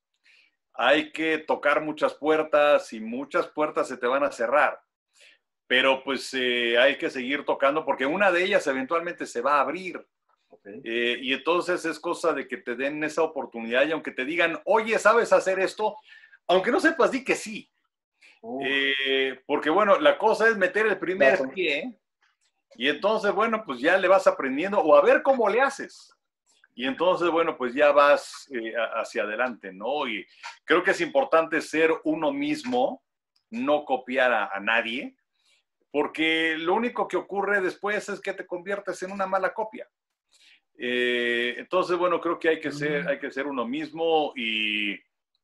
Hay 0.73 1.11
que 1.11 1.37
tocar 1.37 1.81
muchas 1.81 2.13
puertas 2.13 2.93
y 2.93 2.99
muchas 2.99 3.47
puertas 3.47 3.87
se 3.87 3.97
te 3.97 4.07
van 4.07 4.23
a 4.23 4.31
cerrar 4.31 4.81
pero 5.71 6.03
pues 6.03 6.33
eh, 6.33 6.77
hay 6.77 6.97
que 6.97 7.09
seguir 7.09 7.45
tocando 7.45 7.85
porque 7.85 8.05
una 8.05 8.29
de 8.29 8.43
ellas 8.43 8.67
eventualmente 8.67 9.25
se 9.25 9.39
va 9.39 9.53
a 9.53 9.61
abrir. 9.61 10.05
Okay. 10.49 10.81
Eh, 10.83 11.17
y 11.21 11.31
entonces 11.31 11.85
es 11.85 11.97
cosa 11.97 12.33
de 12.33 12.45
que 12.45 12.57
te 12.57 12.75
den 12.75 13.01
esa 13.05 13.21
oportunidad 13.21 13.87
y 13.87 13.93
aunque 13.93 14.11
te 14.11 14.25
digan, 14.25 14.59
oye, 14.65 14.99
¿sabes 14.99 15.31
hacer 15.31 15.61
esto? 15.61 15.95
Aunque 16.47 16.71
no 16.71 16.81
sepas, 16.81 17.09
di 17.09 17.23
que 17.23 17.35
sí. 17.35 17.71
Uh. 18.41 18.61
Eh, 18.65 19.41
porque 19.45 19.69
bueno, 19.69 19.97
la 19.97 20.17
cosa 20.17 20.49
es 20.49 20.57
meter 20.57 20.87
el 20.87 20.99
primer 20.99 21.39
pie 21.53 21.97
y 22.75 22.87
entonces, 22.89 23.31
bueno, 23.31 23.63
pues 23.65 23.79
ya 23.79 23.97
le 23.97 24.07
vas 24.07 24.27
aprendiendo 24.27 24.79
o 24.79 24.95
a 24.95 25.01
ver 25.01 25.21
cómo 25.21 25.49
le 25.49 25.61
haces. 25.61 26.13
Y 26.73 26.85
entonces, 26.85 27.29
bueno, 27.29 27.57
pues 27.57 27.73
ya 27.73 27.91
vas 27.91 28.49
eh, 28.51 28.73
hacia 28.95 29.23
adelante, 29.23 29.73
¿no? 29.73 30.07
Y 30.07 30.25
creo 30.63 30.83
que 30.83 30.91
es 30.91 31.01
importante 31.01 31.61
ser 31.61 31.91
uno 32.05 32.31
mismo, 32.31 33.03
no 33.49 33.83
copiar 33.83 34.31
a, 34.31 34.49
a 34.53 34.59
nadie 34.59 35.17
porque 35.91 36.55
lo 36.57 36.73
único 36.73 37.07
que 37.07 37.17
ocurre 37.17 37.61
después 37.61 38.07
es 38.09 38.21
que 38.21 38.33
te 38.33 38.47
conviertes 38.47 39.03
en 39.03 39.11
una 39.11 39.27
mala 39.27 39.53
copia. 39.53 39.87
Eh, 40.77 41.55
entonces, 41.57 41.97
bueno, 41.97 42.19
creo 42.19 42.39
que 42.39 42.49
hay 42.49 42.59
que 42.59 42.71
ser, 42.71 43.07
hay 43.07 43.19
que 43.19 43.29
ser 43.29 43.45
uno 43.45 43.67
mismo 43.67 44.31
y 44.35 44.97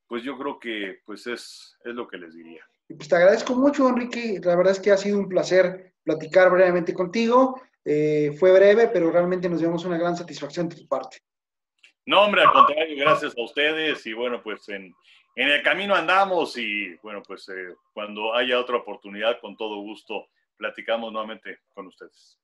pues 0.08 0.24
yo 0.24 0.38
creo 0.38 0.58
que 0.58 1.02
pues 1.06 1.28
es, 1.28 1.78
es 1.84 1.94
lo 1.94 2.08
que 2.08 2.18
les 2.18 2.34
diría. 2.34 2.66
Pues 2.88 3.10
te 3.10 3.16
agradezco 3.18 3.54
mucho, 3.54 3.90
Enrique. 3.90 4.40
La 4.42 4.56
verdad 4.56 4.72
es 4.72 4.80
que 4.80 4.92
ha 4.92 4.98
sido 4.98 5.20
un 5.20 5.28
placer 5.28 5.94
platicar 6.08 6.50
brevemente 6.50 6.94
contigo. 6.94 7.62
Eh, 7.84 8.36
fue 8.40 8.54
breve, 8.54 8.88
pero 8.88 9.12
realmente 9.12 9.50
nos 9.50 9.60
llevamos 9.60 9.84
una 9.86 9.98
gran 9.98 10.16
satisfacción 10.16 10.70
de 10.70 10.78
tu 10.78 10.88
parte. 10.88 11.18
No, 12.06 12.22
hombre, 12.22 12.42
al 12.42 12.52
contrario, 12.52 12.96
gracias 12.98 13.38
a 13.38 13.42
ustedes 13.42 14.06
y 14.06 14.14
bueno, 14.14 14.42
pues 14.42 14.70
en, 14.70 14.96
en 15.36 15.50
el 15.50 15.62
camino 15.62 15.94
andamos 15.94 16.58
y 16.58 16.96
bueno, 17.04 17.22
pues 17.22 17.50
eh, 17.50 17.76
cuando 17.94 18.34
haya 18.34 18.58
otra 18.60 18.78
oportunidad, 18.78 19.40
con 19.42 19.58
todo 19.58 19.82
gusto, 19.82 20.28
platicamos 20.56 21.12
nuevamente 21.12 21.60
con 21.74 21.88
ustedes. 21.88 22.40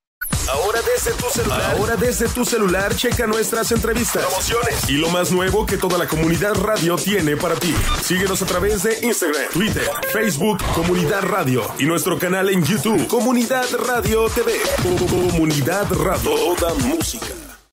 Ahora 0.49 0.79
desde 0.81 1.11
tu 1.13 1.29
celular. 1.29 1.75
Ahora 1.75 1.95
desde 1.95 2.27
tu 2.27 2.45
celular 2.45 2.95
checa 2.95 3.27
nuestras 3.27 3.71
entrevistas, 3.71 4.23
promociones 4.25 4.89
y 4.89 4.93
lo 4.93 5.09
más 5.09 5.31
nuevo 5.31 5.65
que 5.65 5.77
toda 5.77 5.97
la 5.97 6.07
comunidad 6.07 6.55
radio 6.55 6.95
tiene 6.95 7.37
para 7.37 7.55
ti. 7.55 7.73
Síguenos 8.01 8.41
a 8.41 8.45
través 8.45 8.83
de 8.83 8.99
Instagram, 9.01 9.49
Twitter, 9.51 9.89
Facebook, 10.11 10.63
Comunidad 10.75 11.23
Radio 11.23 11.63
y 11.79 11.85
nuestro 11.85 12.17
canal 12.19 12.49
en 12.49 12.63
YouTube, 12.63 13.07
Comunidad 13.07 13.65
Radio 13.87 14.29
TV. 14.29 14.59
Comunidad 15.09 15.91
Radio, 15.91 16.35
toda 16.55 16.73
música. 16.75 17.52